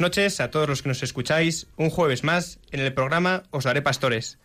[0.00, 3.64] Buenas noches a todos los que nos escucháis un jueves más en el programa Os
[3.64, 4.38] daré pastores.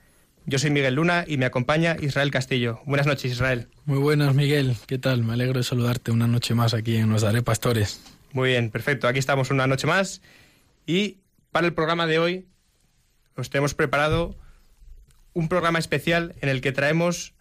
[0.45, 2.81] Yo soy Miguel Luna y me acompaña Israel Castillo.
[2.85, 3.69] Buenas noches, Israel.
[3.85, 4.75] Muy buenas, Miguel.
[4.85, 5.23] ¿Qué tal?
[5.23, 8.01] Me alegro de saludarte una noche más aquí en Nos Daré Pastores.
[8.33, 9.07] Muy bien, perfecto.
[9.07, 10.21] Aquí estamos una noche más
[10.85, 11.19] y
[11.53, 12.47] para el programa de hoy
[13.37, 14.35] os tenemos preparado
[15.31, 17.33] un programa especial en el que traemos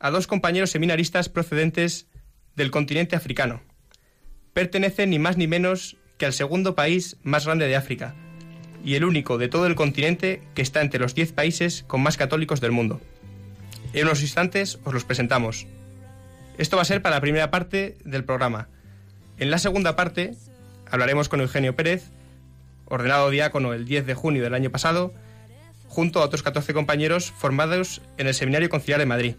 [0.00, 2.08] a dos compañeros seminaristas procedentes
[2.56, 3.62] del continente africano.
[4.54, 8.14] Pertenecen ni más ni menos que al segundo país más grande de África
[8.84, 12.18] y el único de todo el continente que está entre los 10 países con más
[12.18, 13.00] católicos del mundo.
[13.94, 15.66] En unos instantes os los presentamos.
[16.58, 18.68] Esto va a ser para la primera parte del programa.
[19.38, 20.34] En la segunda parte
[20.90, 22.10] hablaremos con Eugenio Pérez,
[22.84, 25.14] ordenado diácono el 10 de junio del año pasado,
[25.88, 29.36] junto a otros 14 compañeros formados en el Seminario Conciliar de Madrid,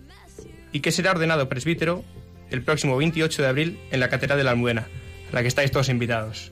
[0.71, 2.03] y que será ordenado presbítero
[2.49, 4.88] el próximo 28 de abril en la Catedral de la Almudena,
[5.31, 6.51] a la que estáis todos invitados.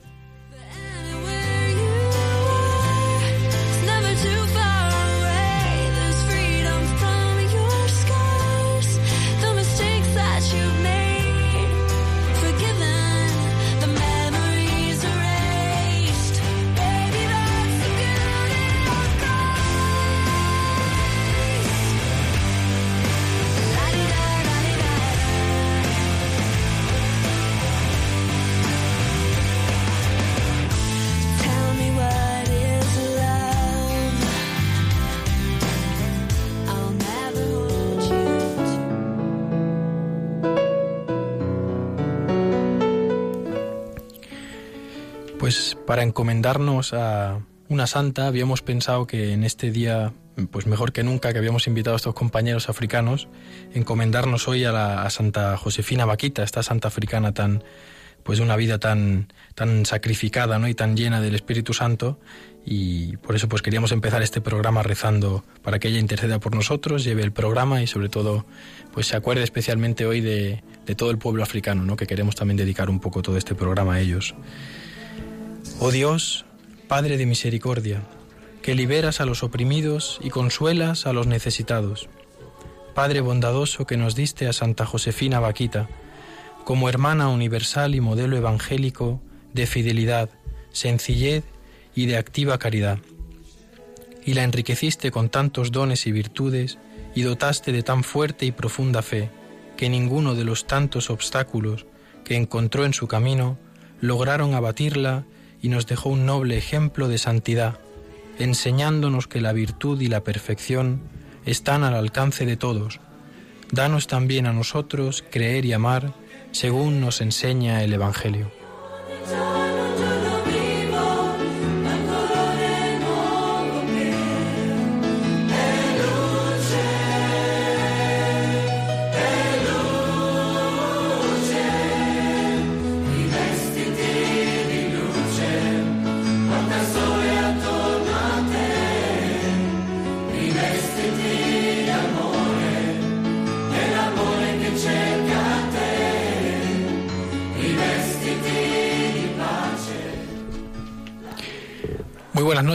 [45.90, 50.12] Para encomendarnos a una santa habíamos pensado que en este día,
[50.52, 53.26] pues mejor que nunca, que habíamos invitado a estos compañeros africanos,
[53.74, 57.64] encomendarnos hoy a, la, Santa Josefina Vaquita, esta santa africana tan,
[58.22, 60.68] pues de una vida tan, tan sacrificada ¿no?
[60.68, 62.20] y tan llena del Espíritu Santo
[62.64, 67.02] y por eso pues queríamos empezar este programa rezando para que ella interceda por nosotros,
[67.02, 68.46] lleve el programa y sobre todo
[68.92, 71.96] pues se acuerde especialmente hoy de, de todo el pueblo africano, ¿no?
[71.96, 74.36] que queremos también dedicar un poco todo este programa a ellos.
[75.82, 76.44] Oh Dios,
[76.88, 78.02] Padre de misericordia,
[78.60, 82.10] que liberas a los oprimidos y consuelas a los necesitados.
[82.94, 85.88] Padre bondadoso que nos diste a Santa Josefina Vaquita,
[86.64, 89.22] como hermana universal y modelo evangélico
[89.54, 90.28] de fidelidad,
[90.70, 91.44] sencillez
[91.94, 92.98] y de activa caridad.
[94.22, 96.76] Y la enriqueciste con tantos dones y virtudes
[97.14, 99.30] y dotaste de tan fuerte y profunda fe
[99.78, 101.86] que ninguno de los tantos obstáculos
[102.22, 103.56] que encontró en su camino
[104.02, 105.24] lograron abatirla
[105.62, 107.78] y nos dejó un noble ejemplo de santidad,
[108.38, 111.00] enseñándonos que la virtud y la perfección
[111.44, 113.00] están al alcance de todos.
[113.70, 116.12] Danos también a nosotros creer y amar
[116.52, 118.59] según nos enseña el Evangelio.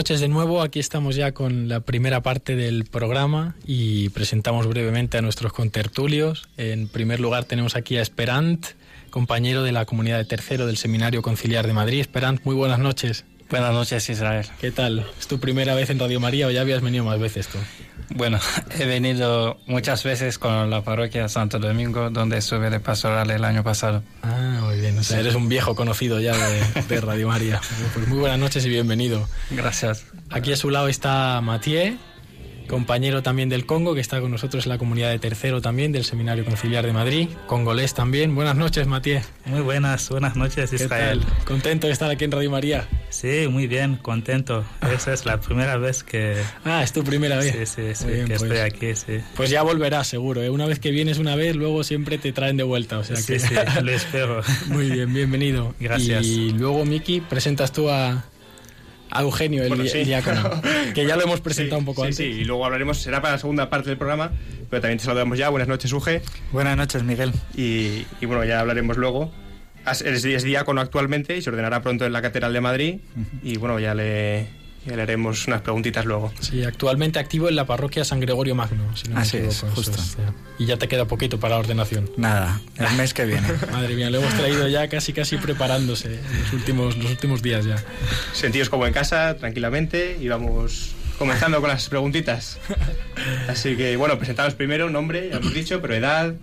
[0.06, 5.18] Noches de nuevo, aquí estamos ya con la primera parte del programa y presentamos brevemente
[5.18, 6.46] a nuestros contertulios.
[6.56, 8.64] En primer lugar tenemos aquí a Esperant,
[9.10, 11.98] compañero de la comunidad de tercero del Seminario Conciliar de Madrid.
[11.98, 13.24] Esperant, muy buenas noches.
[13.50, 14.46] Buenas noches, Israel.
[14.60, 15.04] ¿Qué tal?
[15.18, 17.58] ¿Es tu primera vez en Radio María o ya habías venido más veces tú?
[18.10, 18.38] Bueno,
[18.78, 23.62] he venido muchas veces con la parroquia Santo Domingo, donde estuve de pastoral el año
[23.64, 24.02] pasado.
[24.22, 24.98] Ah, muy bien.
[24.98, 27.60] O sea, eres un viejo conocido ya de, de Radio María.
[27.94, 29.28] Pues muy buenas noches y bienvenido.
[29.50, 30.04] Gracias.
[30.30, 31.96] Aquí a su lado está Mathieu
[32.66, 36.04] compañero también del Congo, que está con nosotros en la comunidad de tercero también, del
[36.04, 38.34] Seminario Conciliar de Madrid, congolés también.
[38.34, 39.28] Buenas noches, Matías.
[39.44, 41.20] Muy buenas, buenas noches, ¿Qué Israel.
[41.20, 41.44] tal?
[41.44, 42.86] Contento de estar aquí en Radio María.
[43.08, 44.64] Sí, muy bien, contento.
[44.94, 47.52] Esa es la primera vez que, Ah, es tu primera vez.
[47.52, 48.42] sí, sí, sí, bien, que pues.
[48.42, 48.94] estoy aquí.
[48.94, 50.42] Sí, Pues ya volverás, seguro.
[50.42, 50.50] ¿eh?
[50.50, 52.98] Una vez que vienes una vez, luego siempre te traen de vuelta.
[52.98, 53.38] O sea sí, que...
[53.40, 54.42] sí, lo espero.
[54.66, 55.74] Muy bien, bienvenido.
[55.80, 56.26] Gracias.
[56.26, 58.24] Y luego, Miki, presentas tú a,
[59.10, 59.98] a Eugenio, el, Bueno, di- sí.
[59.98, 60.50] el diácono,
[60.94, 62.16] que ya lo hemos presentado un poco sí, antes.
[62.18, 64.32] Sí, y luego hablaremos, será para la segunda parte del programa,
[64.70, 65.48] pero también te saludamos ya.
[65.48, 66.22] Buenas noches, Uge.
[66.52, 67.32] Buenas noches, Miguel.
[67.56, 69.32] Y, y bueno, ya hablaremos luego.
[70.04, 72.94] Eres, es diácono actualmente y se ordenará pronto en la Catedral de Madrid.
[73.44, 74.48] Y bueno, ya le,
[74.86, 76.32] ya le haremos unas preguntitas luego.
[76.40, 79.66] Sí, actualmente activo en la parroquia San Gregorio Magno, si no me Así equivoco.
[79.74, 79.90] justo.
[80.00, 80.32] es, ya.
[80.58, 82.10] Y ya te queda poquito para la ordenación.
[82.16, 83.46] Nada, el mes que viene.
[83.72, 87.64] Madre mía, lo hemos traído ya casi casi preparándose en los últimos, los últimos días
[87.64, 87.76] ya.
[88.32, 92.58] Sentidos como en casa, tranquilamente, y vamos comenzando con las preguntitas.
[93.48, 96.34] Así que bueno, presentaros primero, nombre, ya hemos dicho, pero edad.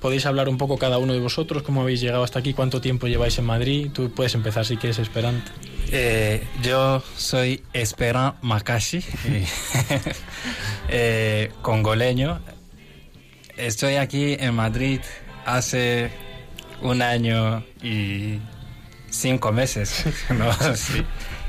[0.00, 3.08] Podéis hablar un poco cada uno de vosotros, cómo habéis llegado hasta aquí, cuánto tiempo
[3.08, 3.90] lleváis en Madrid.
[3.92, 5.50] Tú puedes empezar si quieres, Esperante.
[5.90, 9.02] Eh, yo soy Esperan Makashi,
[10.88, 12.40] eh, congoleño.
[13.56, 15.00] Estoy aquí en Madrid
[15.44, 16.10] hace
[16.82, 18.38] un año y
[19.10, 20.04] cinco meses.
[20.30, 20.52] ¿no?
[20.76, 21.02] Sí,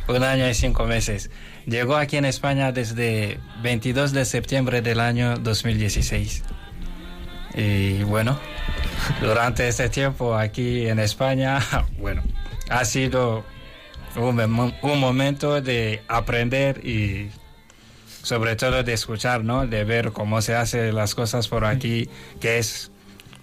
[0.07, 1.29] un año y cinco meses.
[1.65, 6.43] Llegó aquí en España desde 22 de septiembre del año 2016.
[7.59, 8.39] Y bueno,
[9.21, 11.59] durante este tiempo aquí en España,
[11.97, 12.23] bueno,
[12.69, 13.43] ha sido
[14.15, 14.39] un,
[14.81, 17.29] un momento de aprender y
[18.23, 19.67] sobre todo de escuchar, ¿no?
[19.67, 22.09] De ver cómo se hacen las cosas por aquí,
[22.39, 22.91] que es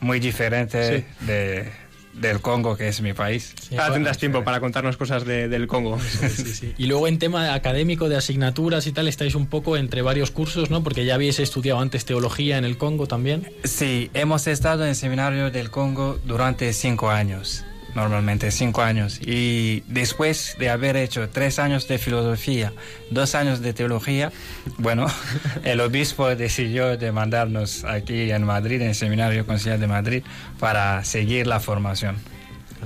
[0.00, 1.72] muy diferente de,
[2.20, 3.54] del Congo, que es mi país.
[3.72, 5.98] Ahora tendrás tiempo para contarnos cosas de- del Congo.
[6.00, 6.72] Sí, sí.
[6.78, 10.70] Y luego en tema académico de asignaturas y tal, estáis un poco entre varios cursos,
[10.70, 10.82] ¿no?
[10.82, 13.50] Porque ya habéis estudiado antes teología en el Congo también.
[13.64, 17.64] Sí, hemos estado en el seminario del Congo durante cinco años,
[17.96, 19.18] normalmente cinco años.
[19.20, 22.72] Y después de haber hecho tres años de filosofía,
[23.10, 24.30] dos años de teología,
[24.78, 25.06] bueno,
[25.64, 30.22] el obispo decidió de mandarnos aquí en Madrid, en el seminario conciliar de Madrid,
[30.60, 32.16] para seguir la formación.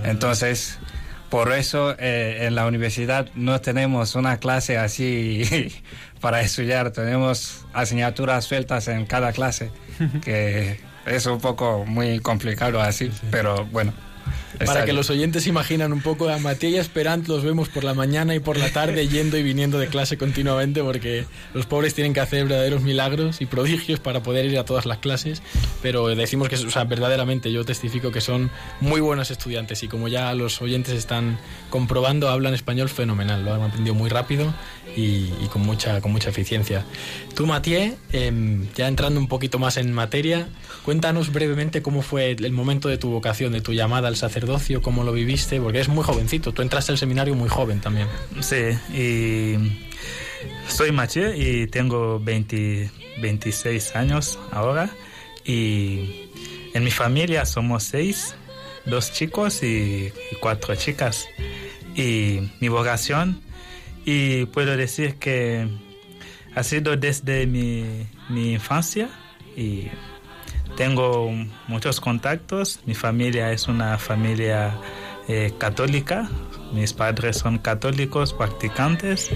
[0.04, 0.78] Entonces,
[1.28, 5.72] por eso eh, en la universidad no tenemos una clase así
[6.20, 9.72] para estudiar, tenemos asignaturas sueltas en cada clase,
[10.24, 13.92] que es un poco muy complicado así, pero bueno.
[14.64, 17.68] Para que los oyentes se imaginan un poco, a Matías y a Esperant los vemos
[17.68, 21.24] por la mañana y por la tarde yendo y viniendo de clase continuamente porque
[21.54, 24.98] los pobres tienen que hacer verdaderos milagros y prodigios para poder ir a todas las
[24.98, 25.42] clases,
[25.82, 28.50] pero decimos que, o sea, verdaderamente yo testifico que son
[28.80, 31.38] muy buenos estudiantes y como ya los oyentes están
[31.70, 34.52] comprobando, hablan español fenomenal, lo han aprendido muy rápido
[34.96, 36.84] y, y con, mucha, con mucha eficiencia.
[37.34, 40.48] Tú, Matías, em, ya entrando un poquito más en materia,
[40.84, 45.04] cuéntanos brevemente cómo fue el momento de tu vocación, de tu llamada al sacerdocio, cómo
[45.04, 48.08] lo viviste, porque eres muy jovencito, tú entraste al seminario muy joven también.
[48.40, 48.56] Sí,
[48.94, 49.56] y
[50.68, 52.90] soy Mathieu y tengo 20
[53.20, 54.90] 26 años ahora.
[55.44, 56.30] Y
[56.72, 58.34] en mi familia somos seis,
[58.86, 61.28] dos chicos y, y cuatro chicas.
[61.94, 63.42] Y mi vocación,
[64.06, 65.68] y puedo decir que
[66.54, 69.10] ha sido desde mi, mi infancia
[69.56, 69.88] y
[70.76, 71.30] tengo
[71.68, 72.80] muchos contactos.
[72.86, 74.76] Mi familia es una familia
[75.28, 76.28] eh, católica.
[76.72, 79.30] Mis padres son católicos practicantes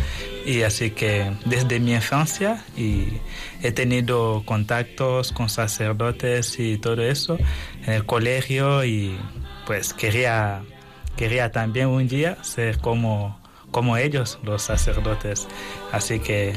[0.46, 3.20] y así que desde mi infancia y
[3.62, 7.38] he tenido contactos con sacerdotes y todo eso
[7.86, 9.18] en el colegio y
[9.66, 10.62] pues quería
[11.16, 15.48] quería también un día ser como como ellos los sacerdotes
[15.92, 16.54] así que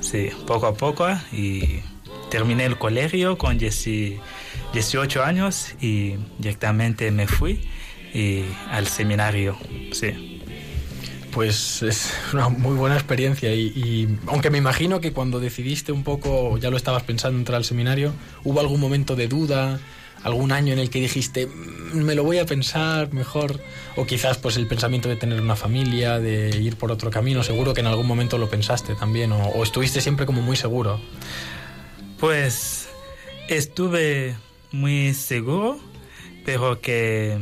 [0.00, 1.80] sí poco a poco y
[2.30, 3.86] terminé el colegio con 10
[4.72, 7.60] 18 años y directamente me fui
[8.70, 9.56] al seminario,
[9.92, 10.34] sí.
[11.32, 16.02] Pues es una muy buena experiencia y, y aunque me imagino que cuando decidiste un
[16.02, 18.12] poco, ya lo estabas pensando entrar al seminario,
[18.44, 19.78] ¿hubo algún momento de duda,
[20.24, 23.60] algún año en el que dijiste, "Mm, me lo voy a pensar mejor?
[23.96, 27.72] O quizás pues el pensamiento de tener una familia, de ir por otro camino, seguro
[27.74, 30.98] que en algún momento lo pensaste también, o, o estuviste siempre como muy seguro.
[32.18, 32.88] Pues
[33.48, 34.36] estuve
[34.72, 35.78] muy seguro,
[36.44, 37.38] pero que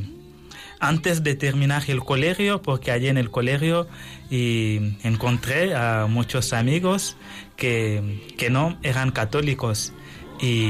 [0.80, 3.88] antes de terminar el colegio, porque allí en el colegio
[4.30, 7.16] y encontré a muchos amigos
[7.56, 9.92] que, que no eran católicos.
[10.40, 10.68] Y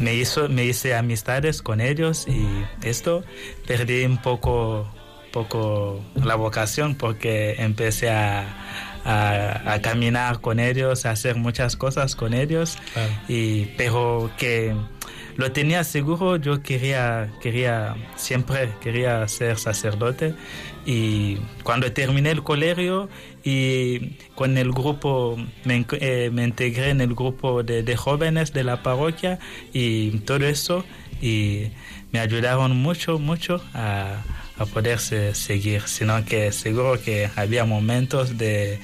[0.00, 2.46] me, hizo, me hice amistades con ellos y
[2.86, 3.24] esto
[3.66, 4.88] perdí un poco
[5.32, 12.14] poco la vocación porque empecé a, a- a caminar con ellos, a hacer muchas cosas
[12.16, 13.12] con ellos, Claro.
[13.28, 14.74] y, pero que
[15.36, 20.34] lo tenía seguro, yo quería, quería, siempre quería ser sacerdote
[20.84, 23.08] y cuando terminé el colegio
[23.42, 28.62] y con el grupo, me, eh, me integré en el grupo de, de jóvenes de
[28.64, 29.38] la parroquia
[29.72, 30.84] y todo eso
[31.22, 31.68] y
[32.12, 34.22] me ayudaron mucho, mucho a,
[34.62, 38.78] a poderse seguir, sino que seguro que había momentos de,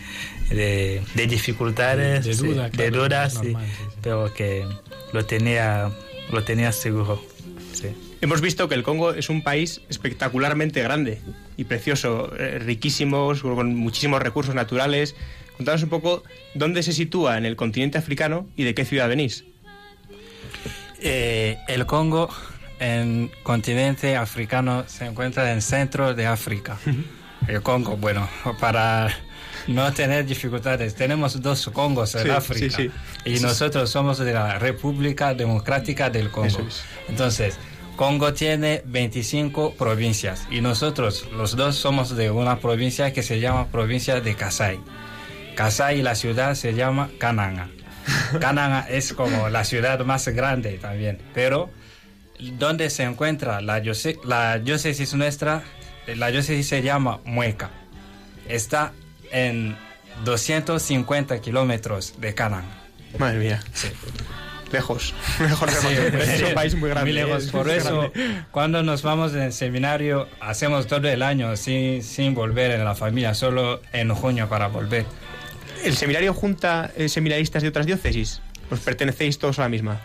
[0.50, 3.96] de, de dificultades, De sí, duda, de claro, dudas, normal, sí, sí.
[4.02, 4.66] pero que
[5.12, 5.90] lo tenía,
[6.32, 7.22] lo tenía seguro.
[7.72, 7.88] Sí.
[8.20, 11.20] Hemos visto que el Congo es un país espectacularmente grande
[11.56, 15.14] y precioso, eh, riquísimos, con muchísimos recursos naturales.
[15.56, 19.44] Contanos un poco dónde se sitúa en el continente africano y de qué ciudad venís.
[21.00, 22.28] Eh, el Congo,
[22.78, 26.76] en continente africano, se encuentra en centro de África.
[27.46, 28.28] El Congo, bueno,
[28.60, 29.08] para
[29.66, 32.76] no tener dificultades, tenemos dos Congos en Sí, África.
[32.76, 32.90] sí,
[33.24, 33.30] sí.
[33.30, 36.66] Y nosotros somos de la República Democrática del Congo.
[36.66, 36.82] Es.
[37.08, 37.58] Entonces,
[37.96, 43.66] Congo tiene 25 provincias y nosotros los dos somos de una provincia que se llama
[43.68, 44.78] provincia de Kasai.
[45.56, 47.68] Kasai, la ciudad se llama Kananga.
[48.40, 51.70] Kananga es como la ciudad más grande también, pero
[52.40, 55.62] donde se encuentra la, dióce- la diócesis nuestra,
[56.06, 57.70] eh, la diócesis se llama Mueca.
[58.48, 58.92] Está
[59.30, 59.76] en
[60.24, 62.68] 250 kilómetros de Kananga.
[63.18, 63.62] Madre mía.
[64.72, 65.14] Lejos.
[65.40, 65.84] Mejor lejos.
[65.90, 65.96] Sí,
[66.32, 67.10] es un país muy grande.
[67.10, 67.44] muy lejos.
[67.44, 68.42] es Por eso, grande.
[68.50, 73.34] cuando nos vamos en seminario, hacemos todo el año sin, sin volver en la familia,
[73.34, 75.06] solo en junio para volver.
[75.84, 78.40] ¿El seminario junta eh, seminaristas de otras diócesis?
[78.70, 80.00] ¿Os pertenecéis todos a la misma?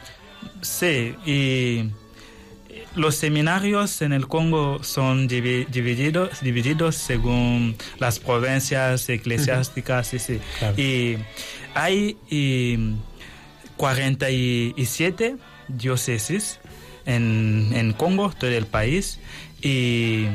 [0.62, 1.90] Sí, y
[2.96, 10.40] los seminarios en el Congo son divi- divididos, divididos según las provincias eclesiásticas, sí, sí.
[10.60, 10.76] Claro.
[10.82, 11.18] Y
[11.74, 12.78] hay y,
[13.78, 16.60] 47 diócesis
[17.06, 19.20] en, en Congo, todo el país,
[19.62, 20.26] y,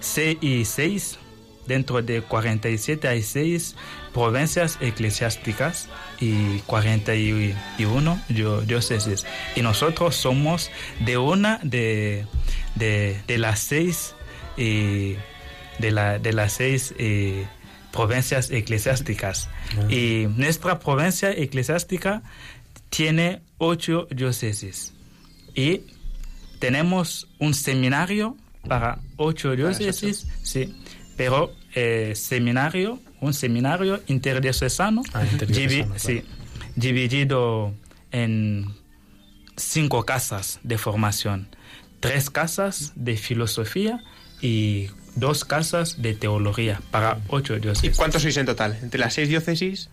[0.00, 1.18] se- y seis,
[1.66, 3.74] dentro de 47 hay seis
[4.12, 5.88] provincias eclesiásticas
[6.20, 9.24] y 41 dio- diócesis.
[9.56, 12.26] Y nosotros somos de una de,
[12.74, 14.14] de, de las seis
[14.56, 15.16] eh,
[15.78, 17.46] de, la, de las seis eh,
[17.92, 19.48] provincias eclesiásticas.
[19.88, 22.22] Y nuestra provincia eclesiástica
[22.90, 24.92] tiene ocho diócesis.
[25.54, 25.82] Y
[26.58, 28.36] tenemos un seminario
[28.68, 30.74] para ocho diócesis, sí,
[31.16, 35.24] pero eh, seminario, un seminario interdiocesano, Ah,
[35.96, 36.22] sí,
[36.76, 37.74] dividido
[38.10, 38.74] en
[39.56, 41.48] cinco casas de formación,
[42.00, 44.02] tres casas de filosofía
[44.40, 47.96] y dos casas de teología para ocho ¿Y diócesis.
[47.96, 48.78] cuántos sois en total?
[48.82, 49.88] Entre las seis diócesis,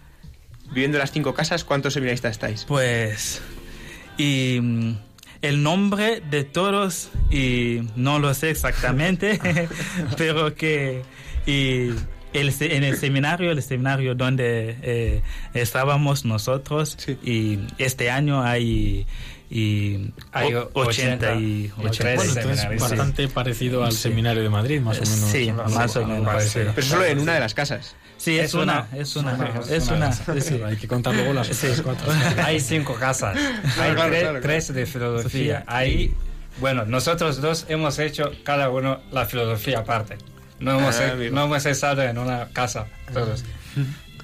[0.71, 2.63] viviendo en las cinco casas, ¿cuántos seminaristas estáis?
[2.65, 3.41] Pues,
[4.17, 4.97] y mm,
[5.41, 9.39] el nombre de todos, y no lo sé exactamente,
[10.17, 11.01] pero que
[11.45, 11.89] y
[12.33, 15.21] el, se- en el seminario, el seminario donde eh,
[15.53, 17.17] estábamos nosotros, Sí.
[17.23, 19.07] y este año hay,
[19.49, 21.89] y, Hay o- 80 y 80.
[21.89, 22.15] 80.
[22.15, 22.75] Bueno, entonces sí.
[22.79, 23.97] bastante parecido al Sí.
[23.99, 25.31] seminario de Madrid, más o menos.
[25.31, 26.25] Sí, más o menos.
[26.25, 26.71] parecido.
[26.75, 27.95] Pero solo en una de las casas.
[28.19, 30.61] Sí, es, Es una, una- es una, es es una sí, sí.
[30.63, 31.49] Hay que contar luego las
[31.83, 32.11] cuatro.
[32.43, 33.35] Hay cinco casas.
[33.79, 35.63] Hay claro, tres, claro, tres de filosofía.
[35.67, 36.13] Ahí,
[36.59, 40.17] bueno, nosotros dos hemos hecho cada uno la filosofía aparte.
[40.59, 43.45] No hemos, Ah, no hemos estado en una casa todos.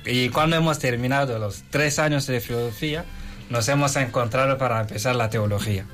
[0.05, 3.05] Y cuando hemos terminado los tres años de filosofía,
[3.49, 5.85] nos hemos encontrado para empezar la teología.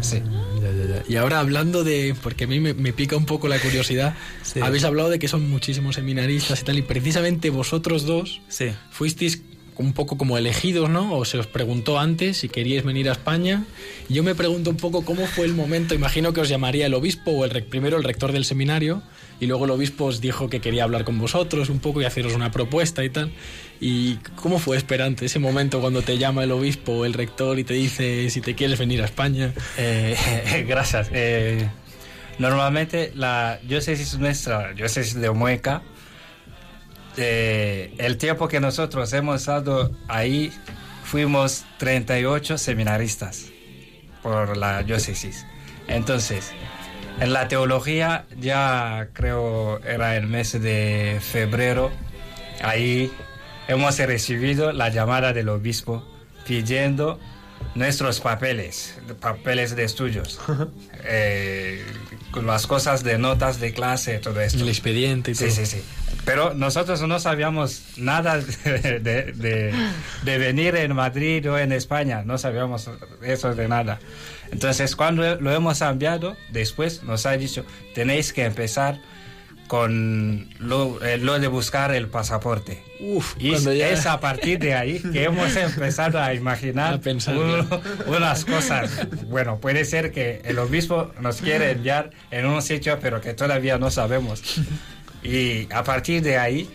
[0.00, 0.20] Sí.
[0.60, 1.02] Ya, ya, ya.
[1.08, 4.60] Y ahora hablando de, porque a mí me, me pica un poco la curiosidad, Sí.
[4.60, 8.66] habéis hablado de que son muchísimos seminaristas y tal, y precisamente vosotros dos Sí.
[8.90, 9.42] fuisteis
[9.76, 11.14] un poco como elegidos, ¿no?
[11.16, 13.64] O se os preguntó antes si queríais venir a España.
[14.08, 17.30] Yo me pregunto un poco cómo fue el momento, imagino que os llamaría el obispo
[17.32, 19.02] o el primero el rector del seminario,
[19.42, 22.32] y luego el obispo os dijo que quería hablar con vosotros un poco y haceros
[22.34, 23.32] una propuesta y tal.
[23.80, 27.64] ¿Y cómo fue esperante ese momento cuando te llama el obispo o el rector y
[27.64, 29.52] te dice si te quieres venir a España?
[29.76, 31.08] Eh, gracias.
[31.12, 31.68] Eh,
[32.38, 35.82] normalmente la diócesis nuestra, diócesis de Mueca,
[37.16, 40.52] eh, el tiempo que nosotros hemos estado ahí,
[41.02, 43.46] fuimos 38 seminaristas
[44.22, 45.44] por la diócesis.
[45.88, 46.52] Entonces,
[47.20, 51.90] en la teología ya creo era el mes de febrero,
[52.62, 53.12] ahí
[53.68, 56.06] hemos recibido la llamada del obispo
[56.46, 57.20] pidiendo
[57.74, 60.40] nuestros papeles, papeles de estudios.
[61.04, 61.84] Eh,
[62.30, 64.60] con las cosas de notas de clase, todo esto.
[64.62, 65.54] El expediente y Sí, todo.
[65.56, 65.82] sí, sí.
[66.24, 69.74] Pero nosotros no sabíamos nada de, de- de-
[70.22, 72.88] de venir en Madrid o en España, no sabíamos
[73.20, 73.98] eso de nada.
[74.52, 79.00] Entonces, cuando lo hemos enviado, después nos ha dicho, tenéis que empezar
[79.66, 82.82] con lo, eh, lo de buscar el pasaporte.
[83.00, 87.36] Uf, Y ya- es a partir de ahí que hemos empezado a imaginar A pensar,
[87.38, 87.66] un-
[88.06, 89.06] unas cosas.
[89.28, 93.78] Bueno, puede ser que el obispo nos quiere enviar en un sitio, pero que todavía
[93.78, 94.42] no sabemos.
[95.22, 96.68] Y a partir de ahí,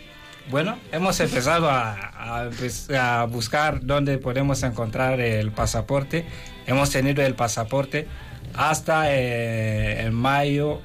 [0.49, 6.25] bueno, hemos empezado a, empe- a buscar dónde podemos encontrar el pasaporte.
[6.65, 8.07] Hemos tenido el pasaporte
[8.55, 10.81] hasta eh, en mayo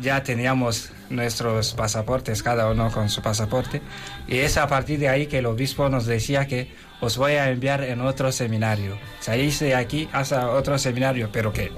[0.00, 3.80] ya teníamos nuestros pasaportes, cada uno con su pasaporte.
[4.26, 7.48] Y es a partir de ahí que el obispo nos decía que os voy a
[7.48, 8.98] enviar en otro seminario.
[9.20, 11.70] Salís de aquí hasta otro seminario, pero que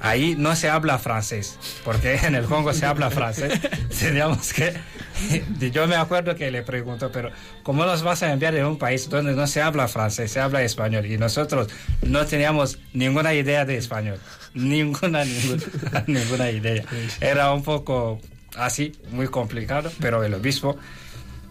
[0.00, 3.58] ahí no se habla francés, porque en el Congo se habla francés.
[3.98, 4.74] Teníamos que...
[5.72, 7.30] Yo me acuerdo que le pregunto, pero
[7.62, 10.62] ¿cómo nos vas a enviar en un país donde no se habla francés, se habla
[10.62, 11.06] español?
[11.06, 11.68] Y nosotros
[12.02, 14.18] no teníamos ninguna idea de español.
[14.54, 16.84] Ninguna, ninguna, ninguna idea.
[17.22, 18.20] Era un poco
[18.54, 20.76] así, muy complicado, pero el obispo,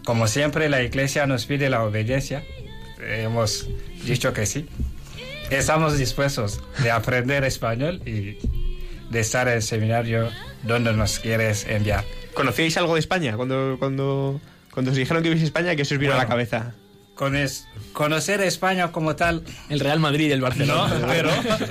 [0.04, 2.44] como siempre, la iglesia nos pide la obediencia.
[3.00, 3.68] Hemos
[4.04, 4.68] dicho que sí.
[5.50, 8.38] Estamos dispuestos de aprender español y
[9.10, 10.30] de estar en el seminario
[10.62, 12.04] donde nos quieres enviar.
[12.34, 14.40] ¿Conocíais algo de España cuando, cuando,
[14.72, 15.76] cuando os dijeron que ibais a España?
[15.76, 16.74] que se os vino a la cabeza?
[17.14, 21.06] Con es- conocer España como tal, El Real Madrid y el no, Barcelona.
[21.08, 21.30] pero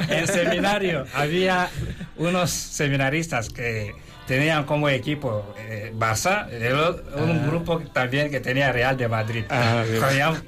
[0.09, 1.69] en seminario había
[2.17, 3.93] unos seminaristas que
[4.27, 9.43] tenían como equipo eh, Barça, el o- un grupo también que tenía Real de Madrid.
[9.49, 9.83] Ah.
[9.99, 10.43] Podíamos,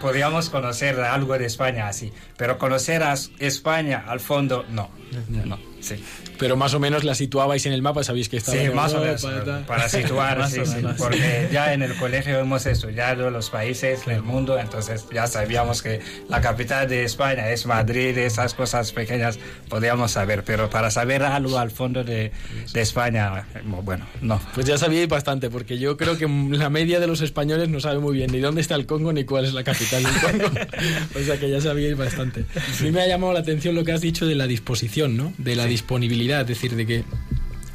[0.00, 4.90] podíamos conocer algo de España así, pero conocer a España al fondo, no.
[5.28, 6.02] no sí.
[6.38, 8.92] Pero más o menos la situabais en el mapa, sabéis que estaba Sí, en más
[8.94, 9.26] o menos,
[9.66, 14.58] para situar, sí, sí, porque ya en el colegio hemos estudiado los países del mundo,
[14.58, 20.44] entonces ya sabíamos que la capital de España es Madrid, esas cosas pequeñas podíamos saber,
[20.44, 22.32] pero para saber algo al fondo de,
[22.72, 24.40] de España, eh, bueno, no.
[24.54, 27.98] Pues ya sabíais bastante, porque yo creo que la media de los españoles no sabe
[27.98, 30.60] muy bien ni dónde está el Congo ni cuál es la capital del Congo.
[31.14, 32.44] o sea que ya sabíais bastante.
[32.56, 35.32] A mí me ha llamado la atención lo que has dicho de la disposición, ¿no?
[35.38, 37.04] De la disponibilidad, es decir, de que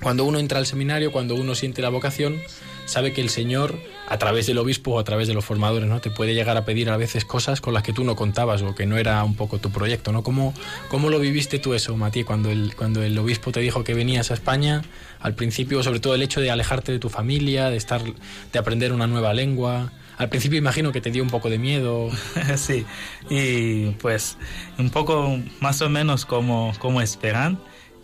[0.02, 2.42] cuando uno entra al seminario, cuando uno siente la vocación,
[2.86, 6.02] sabe que el Señor, a través del obispo o a través de los formadores, ¿no?
[6.02, 8.76] Te puede llegar a pedir a veces cosas con las que tú no contabas o
[8.76, 10.24] que no era un poco tu proyecto, ¿no?
[10.24, 10.54] ¿Cómo,
[10.90, 14.32] cómo lo viviste tú eso, Mati, cuando el, cuando el obispo te dijo que venías
[14.32, 14.82] a España?
[15.20, 18.92] Al principio, sobre todo el hecho de alejarte de tu familia, de estar, de aprender
[18.92, 19.94] una nueva lengua.
[20.18, 22.10] Al principio imagino que te dio un poco de miedo.
[22.58, 22.86] sí,
[23.30, 24.38] y pues
[24.78, 27.60] un poco más o menos como, como esperan.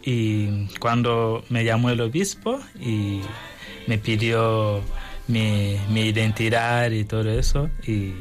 [0.09, 3.19] Y cuando me llamó el obispo y
[3.87, 4.81] me pidió
[5.27, 8.13] mi, mi identidad y todo eso, y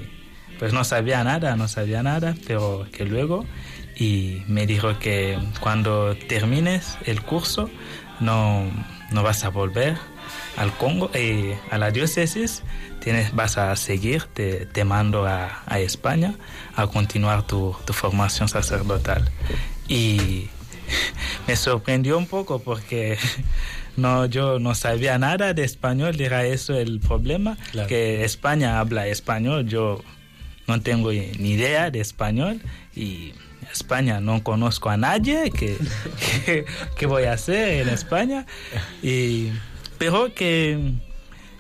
[0.59, 3.45] pues no sabía nada, no sabía nada, pero que luego,
[3.97, 7.71] y me dijo que cuando termines el curso
[8.19, 8.65] no,
[9.13, 9.97] no vas a volver
[10.57, 12.65] al Congo, eh, a la diócesis,
[12.99, 16.35] tienes, vas a seguir, te, te mando a, a España
[16.75, 19.31] a continuar tu, tu formación sacerdotal.
[19.87, 20.49] Y
[21.47, 23.19] me sorprendió un poco porque
[23.97, 27.89] no, yo no sabía nada de español, era eso el problema, Claro.
[27.89, 30.03] que España habla español, yo
[30.67, 32.61] no tengo ni idea de español
[32.95, 33.33] y
[33.73, 35.77] España no conozco a nadie, que,
[36.45, 36.65] que,
[36.97, 38.47] ¿qué voy a hacer en España?
[39.03, 39.51] Y,
[39.99, 40.79] pero que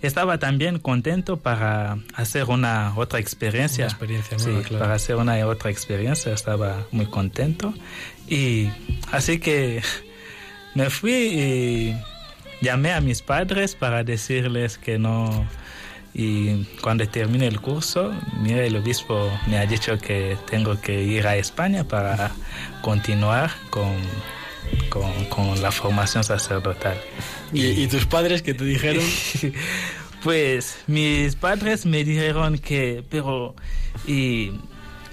[0.07, 3.85] estaba también contento para hacer una otra experiencia.
[3.87, 4.83] Una experiencia Sí, nueva, claro.
[4.85, 7.75] para hacer una otra experiencia, estaba muy contento.
[8.29, 8.69] Y
[9.13, 9.83] así que
[10.75, 11.97] me fui y
[12.63, 15.47] llamé a mis padres para decirles que no.
[16.19, 21.27] Y cuando termine el curso, mira, el obispo me ha dicho que tengo que ir
[21.27, 22.31] a España para
[22.81, 23.93] continuar con,
[24.89, 27.01] con, con la formación sacerdotal.
[27.53, 29.05] ¿Y, y tus padres que te dijeron?
[30.27, 33.55] Pues mis padres me dijeron que, pero,
[34.09, 34.51] ¿y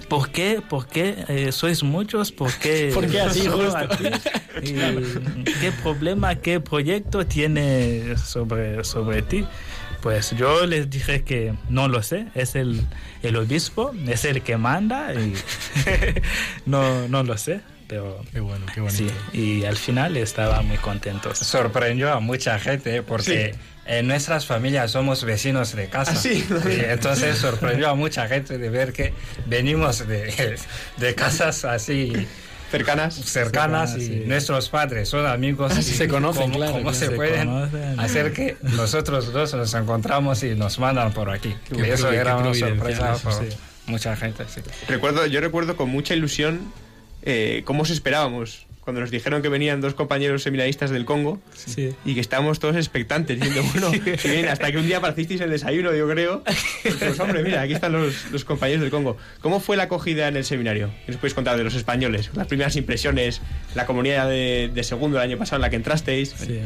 [0.10, 0.60] por qué?
[0.68, 2.32] ¿Por qué eh, sois muchos?
[2.32, 2.90] ¿Por qué?
[2.96, 3.88] ¿Por qué así, justo?
[4.64, 9.46] ¿Y ¿Qué problema, qué proyecto tiene sobre, sobre ti?
[10.02, 12.82] Pues yo les dije que no lo sé, es el,
[13.22, 15.34] el obispo, es el que manda y
[16.66, 19.04] no, no lo sé, pero Qué bueno, qué bonito.
[19.32, 21.34] sí, y al final estaba muy contento.
[21.36, 26.14] Sorprendió a mucha gente porque en nuestras familias somos vecinos de casa.
[26.14, 26.46] Ah, sí.
[26.70, 29.14] Y entonces sorprendió a mucha gente de ver que
[29.46, 30.58] venimos de,
[30.98, 32.28] de casas así
[32.72, 33.14] cercanas.
[33.16, 34.24] cercanas y sí.
[34.26, 35.78] nuestros padres son amigos.
[35.78, 36.98] y Se conocen, cómo- claro, cómo claro.
[36.98, 38.00] se, Se pueden conocen.
[38.00, 41.56] hacer que nosotros dos nos encontramos y nos mandan por aquí.
[41.70, 43.58] Qué Y eso era una sorpresa eso, para sí.
[43.86, 44.46] mucha gente.
[44.48, 44.62] Sí.
[44.88, 46.72] Recuerdo, yo recuerdo con mucha ilusión
[47.24, 51.96] eh, cómo os esperábamos cuando nos dijeron que venían dos compañeros seminaristas del Congo Sí.
[52.04, 53.92] y que estábamos todos expectantes, diciendo, bueno,
[54.26, 56.44] bien, hasta que un día aparecisteis el desayuno, yo creo.
[57.00, 59.16] Pues hombre, mira, aquí están los, los compañeros del Congo.
[59.40, 60.92] ¿Cómo fue la acogida en el seminario?
[61.06, 62.30] ¿Qué nos podéis contar de los españoles?
[62.34, 63.42] Las primeras impresiones,
[63.74, 66.36] la comunidad de, de segundo el año pasado en la que entrasteis.
[66.38, 66.60] Sí.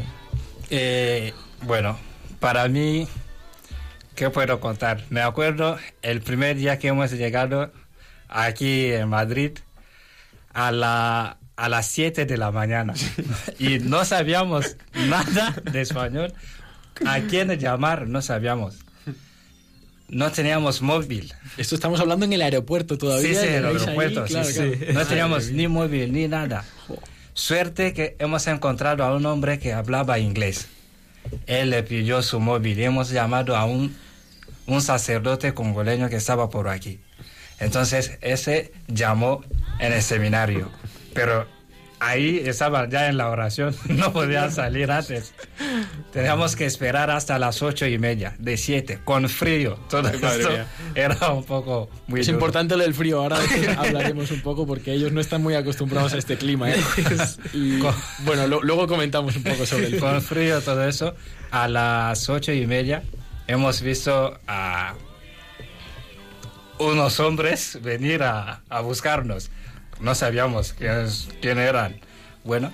[0.71, 1.99] Eh, bueno,
[2.39, 3.07] para mí,
[4.15, 5.03] ¿qué puedo contar?
[5.11, 7.71] Me acuerdo el primer día que hemos llegado
[8.27, 9.51] aquí en Madrid
[10.57, 12.95] a, la, a las 7 de la mañana
[13.59, 14.75] y no sabíamos
[15.07, 16.33] nada de español.
[17.05, 18.07] ¿A quién llamar?
[18.07, 18.79] No sabíamos.
[20.09, 21.31] No teníamos móvil.
[21.57, 23.29] Esto estamos hablando en el aeropuerto todavía.
[23.29, 24.25] Sí, sí, en el ahí, aeropuerto.
[24.25, 24.53] sí, claro, sí.
[24.53, 24.93] claro.
[24.93, 26.65] No teníamos ni móvil ni nada.
[27.33, 30.67] Suerte que hemos encontrado a un hombre que hablaba inglés.
[31.45, 33.95] Él le pidió su móvil y hemos llamado a un,
[34.65, 36.99] un sacerdote congoleño que estaba por aquí.
[37.59, 39.43] Entonces ese llamó
[39.79, 40.69] en el seminario,
[41.13, 41.47] pero
[41.99, 45.33] ahí estaba ya en la oración, no podía salir antes.
[46.13, 49.79] Teníamos que esperar hasta las ocho y media, de siete, con frío.
[49.89, 50.49] Todo Ay, esto
[50.95, 52.37] era un poco muy Es duro.
[52.37, 53.37] importante lo del frío, ahora
[53.77, 56.69] hablaremos un poco porque ellos no están muy acostumbrados a este clima.
[56.71, 56.75] ¿eh?
[57.53, 57.79] Y,
[58.19, 60.01] bueno, lo- luego comentamos un poco sobre el frío.
[60.01, 61.15] con frío todo eso,
[61.51, 63.03] a las ocho y media
[63.47, 64.93] hemos visto a
[66.79, 69.49] unos hombres venir a, a buscarnos.
[69.99, 71.99] No sabíamos quiénes, quién eran.
[72.43, 72.71] Bueno,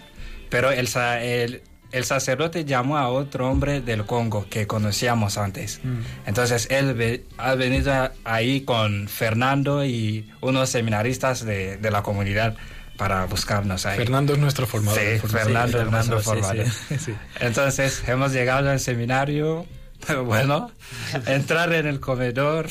[0.49, 0.87] pero el,
[1.21, 5.79] el, el sacerdote llamó a otro hombre del Congo que conocíamos antes.
[6.25, 12.55] Entonces él ve- ha venido ahí con Fernando y unos seminaristas de, de la comunidad
[12.97, 13.97] para buscarnos ahí.
[13.97, 14.99] Fernando es nuestro formador.
[14.99, 16.65] Sí, Por- Fernando, Sí, Fernando sí, Formador.
[16.99, 17.13] sí.
[17.39, 19.65] Entonces hemos llegado al seminario,
[20.25, 20.69] bueno,
[21.25, 22.67] entrar en el comedor,